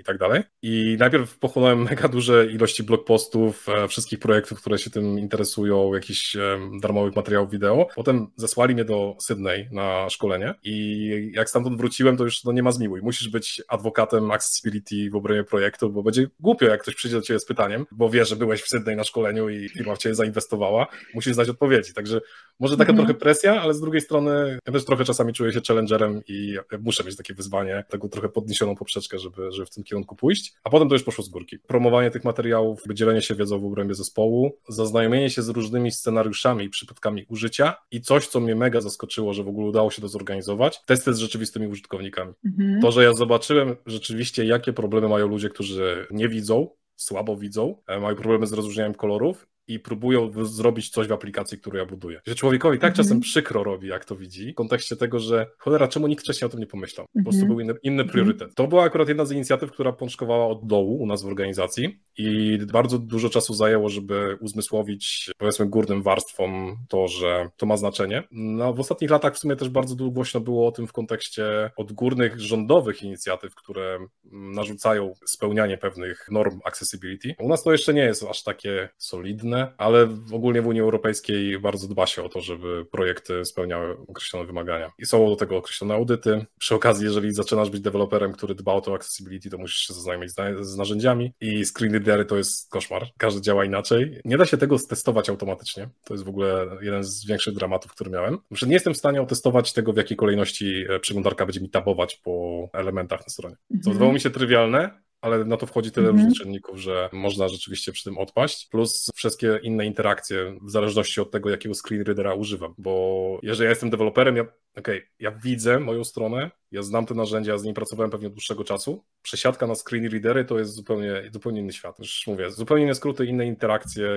[0.00, 0.42] i tak dalej.
[0.62, 5.18] I najpierw pochłonąłem mega duże ilości blog postów, e, wszystkich wszystkich projektów, które się tym
[5.18, 6.36] interesują, jakichś
[6.80, 7.88] darmowych materiałów wideo.
[7.94, 12.62] Potem zesłali mnie do Sydney na szkolenie i jak stamtąd wróciłem, to już no, nie
[12.62, 13.02] ma zmiłuj.
[13.02, 17.40] Musisz być adwokatem accessibility w obrębie projektu, bo będzie głupio, jak ktoś przyjdzie do ciebie
[17.40, 20.86] z pytaniem, bo wie, że byłeś w Sydney na szkoleniu i firma w ciebie zainwestowała.
[21.14, 21.94] Musisz znać odpowiedzi.
[21.94, 22.20] Także
[22.60, 23.06] może taka mhm.
[23.06, 27.04] trochę presja, ale z drugiej strony ja też trochę czasami czuję się challengerem i muszę
[27.04, 30.54] mieć takie wyzwanie, taką trochę podniesioną poprzeczkę, żeby, żeby w tym kierunku pójść.
[30.64, 31.58] A potem to już poszło z górki.
[31.58, 36.64] Promowanie tych materiałów, dzielenie się wiedzą w obrębie zespołu zespołu, zaznajomienie się z różnymi scenariuszami
[36.64, 40.08] i przypadkami użycia i coś, co mnie mega zaskoczyło, że w ogóle udało się to
[40.08, 42.32] zorganizować, testy z rzeczywistymi użytkownikami.
[42.44, 42.80] Mhm.
[42.80, 48.00] To, że ja zobaczyłem rzeczywiście, jakie problemy mają ludzie, którzy nie widzą, słabo widzą, e,
[48.00, 52.20] mają problemy z rozróżnianiem kolorów i próbują zrobić coś w aplikacji, którą ja buduję.
[52.26, 53.20] Że człowiekowi tak czasem mhm.
[53.20, 56.60] przykro robi, jak to widzi, w kontekście tego, że cholera, czemu nikt wcześniej o tym
[56.60, 57.06] nie pomyślał?
[57.06, 57.48] Po prostu mhm.
[57.48, 58.08] był inny, inny mhm.
[58.08, 58.54] priorytet.
[58.54, 62.58] To była akurat jedna z inicjatyw, która pączkowała od dołu u nas w organizacji i
[62.72, 68.22] bardzo dużo czasu zajęło, żeby uzmysłowić powiedzmy górnym warstwom to, że to ma znaczenie.
[68.30, 72.40] No, w ostatnich latach w sumie też bardzo głośno było o tym w kontekście odgórnych
[72.40, 73.98] rządowych inicjatyw, które
[74.32, 77.34] narzucają spełnianie pewnych norm accessibility.
[77.38, 81.88] U nas to jeszcze nie jest aż takie solidne, ale ogólnie w Unii Europejskiej bardzo
[81.88, 84.92] dba się o to, żeby projekty spełniały określone wymagania.
[84.98, 86.46] I są do tego określone audyty.
[86.58, 90.30] Przy okazji, jeżeli zaczynasz być deweloperem, który dba o to accessibility, to musisz się zaznajomić
[90.60, 93.06] z, narzędziami i screen readery to jest koszmar.
[93.18, 94.20] Każdy działa inaczej.
[94.24, 95.88] Nie da się tego stestować automatycznie.
[96.04, 98.38] To jest w ogóle jeden z większych dramatów, który miałem.
[98.50, 102.14] Że nie jestem w stanie otestować tego, w jakiej kolejności e, przeglądarka będzie mi tabować
[102.14, 103.56] po elementach na stronie.
[103.56, 103.92] Co mhm.
[103.92, 106.26] wydawało mi się trywialne, ale na to wchodzi tyle mhm.
[106.26, 111.30] różnych czynników, że można rzeczywiście przy tym odpaść, plus wszystkie inne interakcje w zależności od
[111.30, 114.44] tego, jakiego screen readera używam, bo jeżeli ja jestem deweloperem, ja,
[114.78, 118.32] okay, ja widzę moją stronę, ja znam te narzędzia, ja z nimi pracowałem pewnie od
[118.32, 119.04] dłuższego czasu.
[119.22, 121.98] Przesiadka na screen readery to jest zupełnie, zupełnie inny świat.
[121.98, 124.08] Już mówię, zupełnie inne skróty, inne interakcje.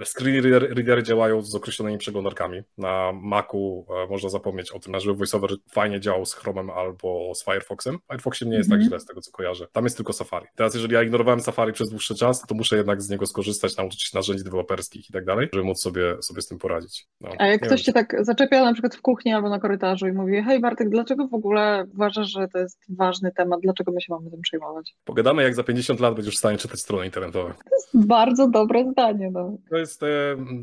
[0.00, 2.62] E, screen readery działają z określonymi przeglądarkami.
[2.78, 7.44] Na Macu e, można zapomnieć o tym, żeby VoiceOver fajnie działał z Chromem albo z
[7.44, 7.98] Firefoxem.
[8.10, 8.82] Firefoxie nie jest mm -hmm.
[8.82, 8.90] tak mhm.
[8.90, 9.66] źle z tego, co kojarzę.
[9.72, 10.46] Tam jest tylko Safari.
[10.54, 14.02] Teraz, jeżeli ja ignorowałem Safari przez dłuższy czas, to muszę jednak z niego skorzystać, nauczyć
[14.02, 17.06] się narzędzi deweloperskich i tak dalej, żeby móc sobie, sobie z tym poradzić.
[17.20, 19.91] No, A jak ktoś wiem, cię tak zaczepia na przykład w kuchni albo na korytarzu
[20.00, 24.00] i mówi, hej Bartek, dlaczego w ogóle uważasz, że to jest ważny temat, dlaczego my
[24.00, 24.94] się mamy tym przejmować?
[25.04, 27.54] Pogadamy, jak za 50 lat będziesz w stanie czytać strony internetowe.
[27.54, 29.30] To jest bardzo dobre zdanie.
[29.30, 29.56] No.
[29.70, 30.06] To jest e,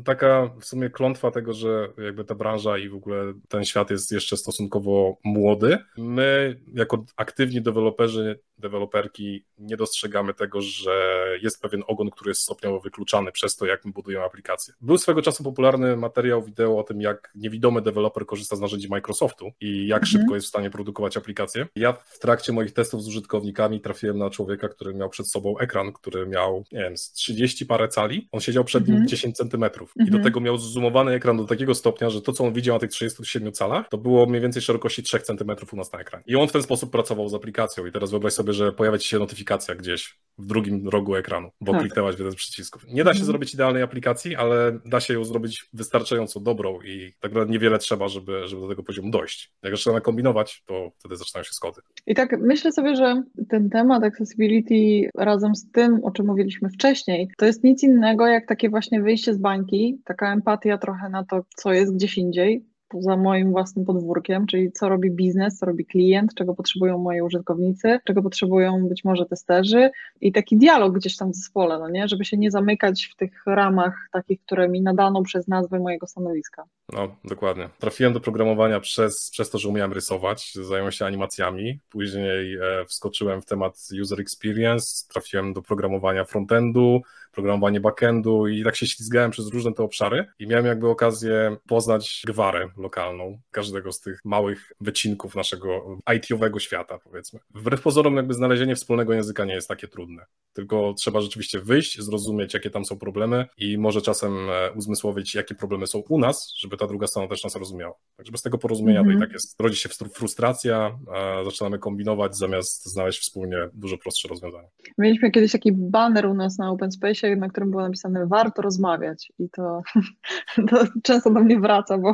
[0.04, 4.12] taka w sumie klątwa tego, że jakby ta branża i w ogóle ten świat jest
[4.12, 5.78] jeszcze stosunkowo młody.
[5.98, 12.80] My jako aktywni deweloperzy deweloperki nie dostrzegamy tego, że jest pewien ogon, który jest stopniowo
[12.80, 14.74] wykluczany przez to, jak my budujemy aplikacje.
[14.80, 19.19] Był swego czasu popularny materiał wideo o tym, jak niewidomy deweloper korzysta z narzędzi Microsoftu
[19.60, 20.06] i jak mhm.
[20.12, 21.66] szybko jest w stanie produkować aplikacje.
[21.76, 25.92] Ja w trakcie moich testów z użytkownikami trafiłem na człowieka, który miał przed sobą ekran,
[25.92, 29.34] który miał, nie wiem, 30 parę cali, on siedział przed nim 10 mhm.
[29.34, 30.24] centymetrów i do mhm.
[30.24, 33.52] tego miał zoomowany ekran do takiego stopnia, że to, co on widział na tych 37
[33.52, 36.24] calach, to było mniej więcej szerokości 3 centymetrów u nas na ekranie.
[36.26, 39.08] I on w ten sposób pracował z aplikacją i teraz wyobraź sobie, że pojawia ci
[39.08, 41.80] się notyfikacja gdzieś w drugim rogu ekranu, bo tak.
[41.80, 42.84] kliknęłaś w jeden z przycisków.
[42.88, 43.26] Nie da się mhm.
[43.26, 48.08] zrobić idealnej aplikacji, ale da się ją zrobić wystarczająco dobrą i tak naprawdę niewiele trzeba,
[48.08, 49.52] żeby, żeby do tego poziomu dojść.
[49.62, 51.80] Jak trzeba kombinować, to wtedy zaczynają się skody.
[52.06, 57.30] I tak myślę sobie, że ten temat accessibility razem z tym, o czym mówiliśmy wcześniej,
[57.36, 61.44] to jest nic innego jak takie właśnie wyjście z bańki, taka empatia trochę na to,
[61.56, 66.34] co jest gdzieś indziej, poza moim własnym podwórkiem, czyli co robi biznes, co robi klient,
[66.34, 71.34] czego potrzebują moi użytkownicy, czego potrzebują być może testerzy i taki dialog gdzieś tam w
[71.34, 72.08] zespole, no nie?
[72.08, 76.64] żeby się nie zamykać w tych ramach takich, które mi nadano przez nazwę mojego stanowiska.
[76.92, 77.68] No, dokładnie.
[77.78, 83.42] Trafiłem do programowania przez, przez to, że umiałem rysować, zająłem się animacjami, później e, wskoczyłem
[83.42, 87.02] w temat user experience, trafiłem do programowania frontendu,
[87.32, 92.22] programowanie backendu i tak się ślizgałem przez różne te obszary i miałem jakby okazję poznać
[92.26, 97.40] gwarę lokalną każdego z tych małych wycinków naszego IT-owego świata, powiedzmy.
[97.54, 102.54] Wbrew pozorom jakby znalezienie wspólnego języka nie jest takie trudne, tylko trzeba rzeczywiście wyjść, zrozumieć
[102.54, 106.76] jakie tam są problemy i może czasem e, uzmysłowić jakie problemy są u nas, żeby
[106.76, 107.94] ta druga strona też nas rozumiała.
[108.16, 109.08] Także bez tego porozumienia mm -hmm.
[109.08, 109.30] to i mhm.
[109.30, 110.98] tak jest, rodzi się frustracja,
[111.44, 114.68] zaczynamy kombinować zamiast znaleźć wspólnie dużo prostsze rozwiązania.
[114.98, 119.32] Mieliśmy kiedyś taki banner u nas na Open Space, na którym było napisane warto rozmawiać
[119.38, 119.82] i to,
[120.70, 122.12] to często do mnie wraca, bo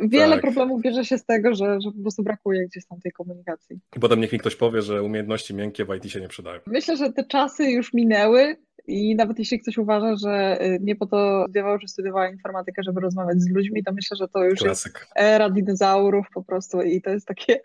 [0.00, 0.40] wiele tak.
[0.40, 3.78] problemów bierze się z tego, że, że po prostu brakuje gdzieś tam tej komunikacji.
[3.96, 6.60] I potem niech mi ktoś powie, że umiejętności miękkie w IT się nie przydają.
[6.66, 8.56] Myślę, że te czasy już minęły,
[8.88, 13.00] i nawet jeśli ktoś uważa, że y, nie po to studiował, czy studiowała informatykę, żeby
[13.00, 14.94] rozmawiać z ludźmi, to myślę, że to już Klasyk.
[14.94, 17.60] jest era dinozaurów po prostu i to jest takie,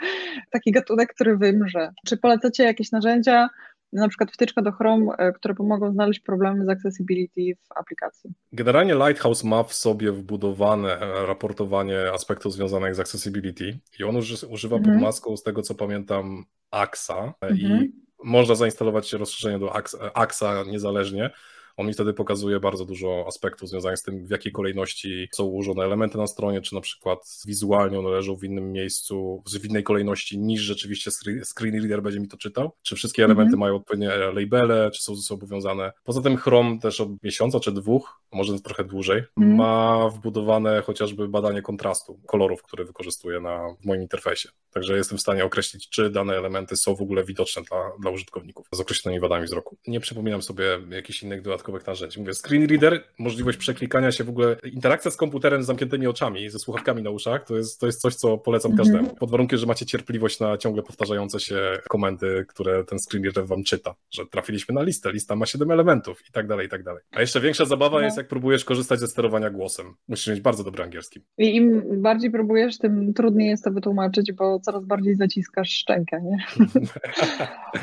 [0.52, 1.94] taki gatunek, który wymrze.
[2.06, 3.50] Czy polecacie jakieś narzędzia,
[3.94, 8.30] na przykład wtyczka do Chrome, e, które pomogą znaleźć problemy z accessibility w aplikacji.
[8.54, 14.76] Generalnie Lighthouse ma w sobie wbudowane raportowanie aspektów związanych z accessibility i on już używa
[14.76, 14.96] mhm.
[14.96, 17.60] pod maską, z tego co pamiętam, AXA mhm.
[17.60, 19.76] i można zainstalować rozszerzenie do
[20.14, 21.30] AXA niezależnie
[21.78, 25.84] On mi wtedy pokazuje bardzo dużo aspektów związanych z tym, w jakiej kolejności są ułożone
[25.84, 30.40] elementy na stronie, czy na przykład wizualnie one leżą w innym miejscu, w innej kolejności
[30.40, 31.12] niż rzeczywiście
[31.44, 33.60] screen reader będzie mi to czytał, czy wszystkie elementy mhm.
[33.60, 35.92] mają odpowiednie labele, czy są ze sobą powiązane.
[36.04, 39.56] Poza tym Chrome też od miesiąca czy dwóch, może trochę dłużej, mhm.
[39.56, 44.50] ma wbudowane chociażby badanie kontrastu kolorów, które wykorzystuję na w moim interfejsie.
[44.72, 48.68] Także jestem w stanie określić, czy dane elementy są w ogóle widoczne dla, dla użytkowników
[48.72, 49.78] z określonymi wadami wzroku.
[49.88, 52.20] Nie przypominam sobie jakichś innych dodatkowych narzędzi.
[52.20, 56.60] Mówię, screen reader, możliwość przeklikania się w ogóle, interakcja z komputerem z zamkniętymi oczami, ze
[56.60, 58.90] słuchawkami na uszach, to jest, to jest coś, co polecam mhm.
[58.90, 59.16] każdemu.
[59.16, 63.64] Pod warunkiem, że macie cierpliwość na ciągle powtarzające się komendy, które ten screen reader wam
[63.64, 67.02] czyta, że trafiliśmy na listę, lista ma 7 elementów i tak dalej, i tak dalej.
[67.12, 68.06] A jeszcze większa zabawa no.
[68.06, 69.94] jest, jak próbujesz korzystać ze sterowania głosem.
[70.08, 71.20] Musisz mieć bardzo dobry angielski.
[71.38, 76.38] I im bardziej próbujesz, tym trudniej jest to wytłumaczyć, bo coraz bardziej zaciskasz szczękę, nie?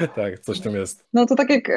[0.17, 1.05] tak, coś tam jest.
[1.13, 1.71] No to tak jak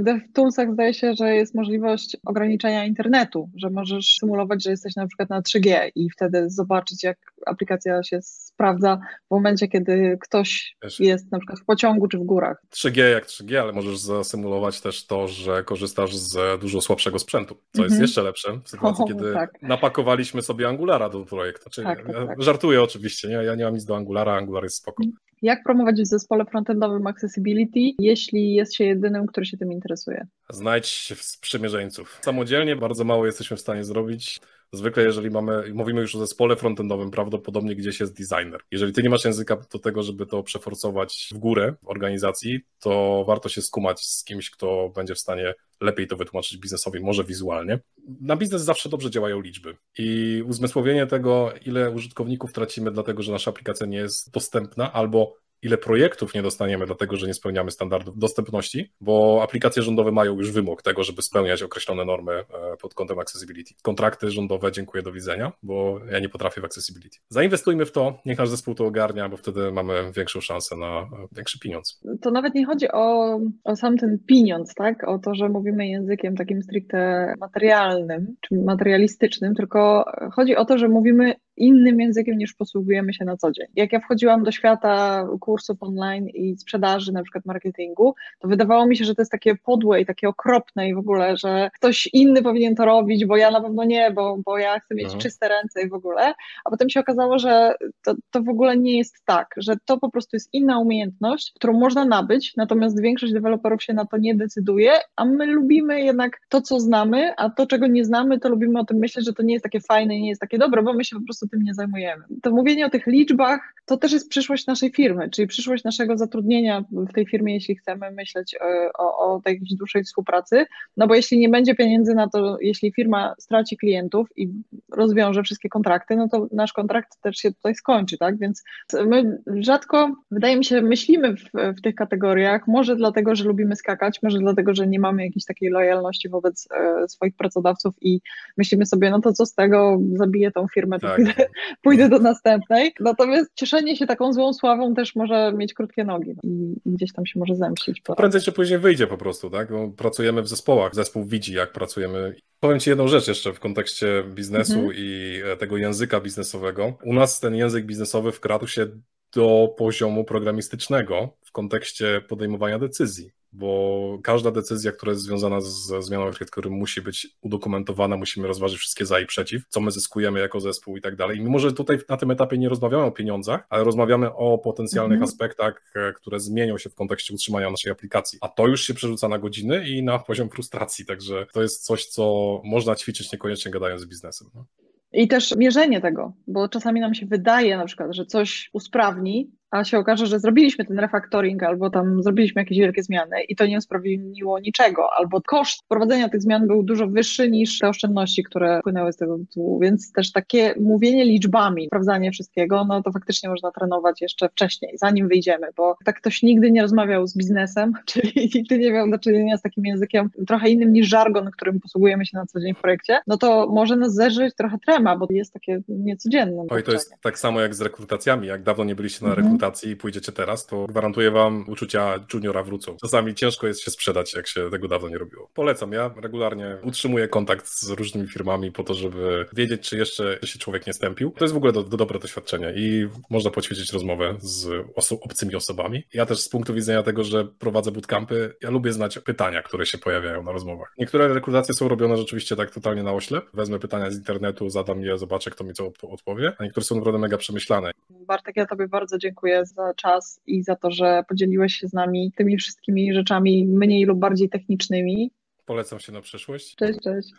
[0.00, 5.06] w DevToolsach zdaje się, że jest możliwość ograniczenia internetu, że możesz symulować, że jesteś na
[5.06, 8.18] przykład na 3G i wtedy zobaczyć, jak aplikacja się
[8.54, 12.62] sprawdza w momencie, kiedy ktoś Wiesz, jest na przykład w pociągu czy w górach.
[12.70, 17.82] 3G jak 3G, ale możesz zasymulować też to, że korzystasz z dużo słabszego sprzętu, co
[17.82, 18.02] jest mhm.
[18.02, 19.50] jeszcze lepsze w sytuacji, o, kiedy tak.
[19.62, 21.70] napakowaliśmy sobie Angulara do projektu.
[21.70, 22.42] Czyli tak, tak, tak.
[22.42, 23.34] Żartuję oczywiście, nie?
[23.34, 25.02] ja nie mam nic do Angulara, Angular jest spoko.
[25.42, 30.26] Jak promować w zespole frontendowym accessibility, jeśli jest się jedynym, który się tym interesuje?
[30.50, 32.18] Znajdź sprzymierzeńców.
[32.22, 34.40] Samodzielnie bardzo mało jesteśmy w stanie zrobić.
[34.76, 38.60] Zwykle, jeżeli mamy, mówimy już o zespole frontendowym, prawdopodobnie gdzieś jest designer.
[38.70, 43.24] Jeżeli ty nie masz języka do tego, żeby to przeforcować w górę w organizacji, to
[43.26, 47.80] warto się skumać z kimś, kto będzie w stanie lepiej to wytłumaczyć biznesowi, może wizualnie.
[48.20, 53.50] Na biznes zawsze dobrze działają liczby i uzmysłowienie tego, ile użytkowników tracimy, dlatego że nasza
[53.50, 58.92] aplikacja nie jest dostępna, albo ile projektów nie dostaniemy, dlatego że nie spełniamy standardów dostępności,
[59.00, 62.44] bo aplikacje rządowe mają już wymóg tego, żeby spełniać określone normy e,
[62.82, 63.74] pod kątem accessibility.
[63.82, 67.18] Kontrakty rządowe, dziękuję, do widzenia, bo ja nie potrafię w accessibility.
[67.28, 71.06] Zainwestujmy w to, niech nasz zespół to ogarnia, bo wtedy mamy większą szansę na e,
[71.32, 72.00] większy pieniądz.
[72.20, 75.08] To nawet nie chodzi o, o sam ten pieniądz, tak?
[75.08, 80.88] O to, że mówimy językiem takim stricte materialnym, czy materialistycznym, tylko chodzi o to, że
[80.88, 83.66] mówimy innym językiem niż posługujemy się na co dzień.
[83.76, 88.96] Jak ja wchodziłam do świata kursów online i sprzedaży, na przykład marketingu, to wydawało mi
[88.96, 92.42] się, że to jest takie podłe i takie okropne i w ogóle, że ktoś inny
[92.42, 95.18] powinien to robić, bo ja na pewno nie, bo, bo ja chcę mieć Aha.
[95.18, 96.34] czyste ręce i w ogóle,
[96.64, 97.74] a potem się okazało, że
[98.04, 101.72] to, to w ogóle nie jest tak, że to po prostu jest inna umiejętność, którą
[101.72, 106.60] można nabyć, natomiast większość deweloperów się na to nie decyduje, a my lubimy jednak to,
[106.60, 109.52] co znamy, a to, czego nie znamy, to lubimy o tym myśleć, że to nie
[109.52, 111.62] jest takie fajne i nie jest takie dobre, bo my się po prostu prostu tym
[111.62, 112.24] nie zajmujemy.
[112.42, 116.84] To mówienie o tych liczbach to też jest przyszłość naszej firmy, czyli przyszłość naszego zatrudnienia
[116.92, 120.66] w tej firmie, jeśli chcemy myśleć e, o, o tej dłuższej współpracy.
[120.96, 124.48] No bo jeśli nie będzie pieniędzy na to, jeśli firma straci klientów i
[124.92, 128.38] rozwiąże wszystkie kontrakty, no to nasz kontrakt też się tutaj skończy, tak?
[128.38, 128.64] Więc
[129.06, 131.44] my rzadko, wydaje mi się, myślimy w,
[131.78, 135.70] w tych kategoriach, może dlatego, że lubimy skakać, może dlatego, że nie mamy jakiejś takiej
[135.70, 138.20] lojalności wobec e, swoich pracodawców i
[138.56, 141.20] myślimy sobie, no to co z tego, zabiję tą firmę, tak
[141.82, 142.92] pójdę do następnej.
[143.00, 147.40] Natomiast cieszenie się taką złą sławą też może mieć krótkie nogi i gdzieś tam się
[147.40, 148.02] może zemścić.
[148.16, 149.72] Prędzej czy później wyjdzie po prostu, tak?
[149.72, 152.36] Bo pracujemy w zespołach, zespół widzi, jak pracujemy.
[152.60, 154.92] Powiem Ci jedną rzecz jeszcze w kontekście biznesu mhm.
[154.96, 156.98] i e, tego języka biznesowego.
[157.04, 158.86] U nas ten język biznesowy wkradł się
[159.34, 166.26] do poziomu programistycznego w kontekście podejmowania decyzji bo każda decyzja, która jest związana ze zmianą
[166.26, 170.96] architektury musi być udokumentowana, musimy rozważyć wszystkie za i przeciw, co my zyskujemy jako zespół
[170.96, 171.38] i tak dalej.
[171.38, 175.16] I mimo, że tutaj na tym etapie nie rozmawiamy o pieniądzach, ale rozmawiamy o potencjalnych
[175.16, 175.28] mhm.
[175.28, 179.28] aspektach, e, które zmienią się w kontekście utrzymania naszej aplikacji, a to już się przerzuca
[179.28, 184.02] na godziny i na poziom frustracji, także to jest coś, co można ćwiczyć niekoniecznie gadając
[184.02, 184.48] z biznesem.
[184.54, 184.64] No.
[185.12, 189.84] I też mierzenie tego, bo czasami nam się wydaje na przykład, że coś usprawni, a
[189.84, 193.78] się okaże, że zrobiliśmy ten refactoring albo tam zrobiliśmy jakieś wielkie zmiany i to nie
[193.78, 199.12] usprawiedliwiło niczego, albo koszt wprowadzenia tych zmian był dużo wyższy niż te oszczędności, które płynęły
[199.12, 204.20] z tego tytułu, więc też takie mówienie liczbami, sprawdzanie wszystkiego, no to faktycznie można trenować
[204.20, 208.92] jeszcze wcześniej, zanim wyjdziemy, bo tak ktoś nigdy nie rozmawiał z biznesem, czyli nigdy nie
[208.92, 212.60] miał do czynienia z takim językiem trochę innym niż żargon, którym posługujemy się na co
[212.60, 216.64] dzień w projekcie, no to może nas zeżyć trochę trema, bo jest takie niecodzienne.
[216.70, 219.90] Oj, to jest tak samo jak z rekrutacjami, jak dawno nie byliście na rekrutacji, rekrutacji
[219.90, 222.96] i pójdziecie teraz, to gwarantuję wam uczucia juniora wrócą.
[223.00, 225.50] Czasami ciężko jest się sprzedać, jak się tego dawno nie robiło.
[225.54, 230.58] Polecam, ja regularnie utrzymuję kontakt z różnymi firmami po to, żeby wiedzieć, czy jeszcze się
[230.58, 231.30] człowiek nie stępił.
[231.30, 235.54] To jest w ogóle do, do dobre doświadczenie i można poćwiczyć rozmowę z oso obcymi
[235.54, 236.04] osobami.
[236.14, 239.98] Ja też z punktu widzenia tego, że prowadzę bootcampy, ja lubię znać pytania, które się
[239.98, 240.94] pojawiają na rozmowach.
[240.98, 243.44] Niektóre rekrutacje są robione rzeczywiście tak totalnie na oślep.
[243.54, 247.18] Wezmę pytania z internetu, zadam je, zobaczę, kto mi co odpowie, a niektóre są naprawdę
[247.18, 247.90] mega przemyślane.
[248.10, 252.32] Bartek, ja Tobie bardzo dziękuję za czas i za to, że podzieliłeś się z nami
[252.36, 255.30] tymi wszystkimi rzeczami mniej lub bardziej technicznymi.
[255.66, 256.74] Polecam się na przyszłość.
[256.76, 257.32] Cześć, cześć.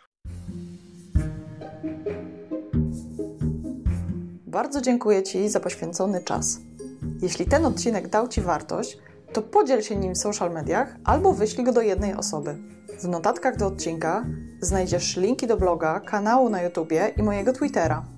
[4.46, 6.60] Bardzo dziękuję Ci za poświęcony czas.
[7.22, 8.98] Jeśli ten odcinek dał Ci wartość,
[9.32, 12.56] to podziel się nim w social mediach albo wyślij go do jednej osoby.
[13.00, 14.26] W notatkach do odcinka
[14.60, 18.15] znajdziesz linki do bloga, kanału na YouTubie i mojego Twittera.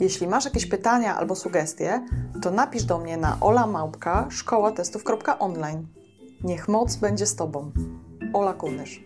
[0.00, 2.06] Jeśli masz jakieś pytania albo sugestie,
[2.42, 5.86] to napisz do mnie na olamałpka.szkołatestów.online.
[6.44, 7.72] Niech moc będzie z Tobą.
[8.32, 9.04] Ola Kunysz.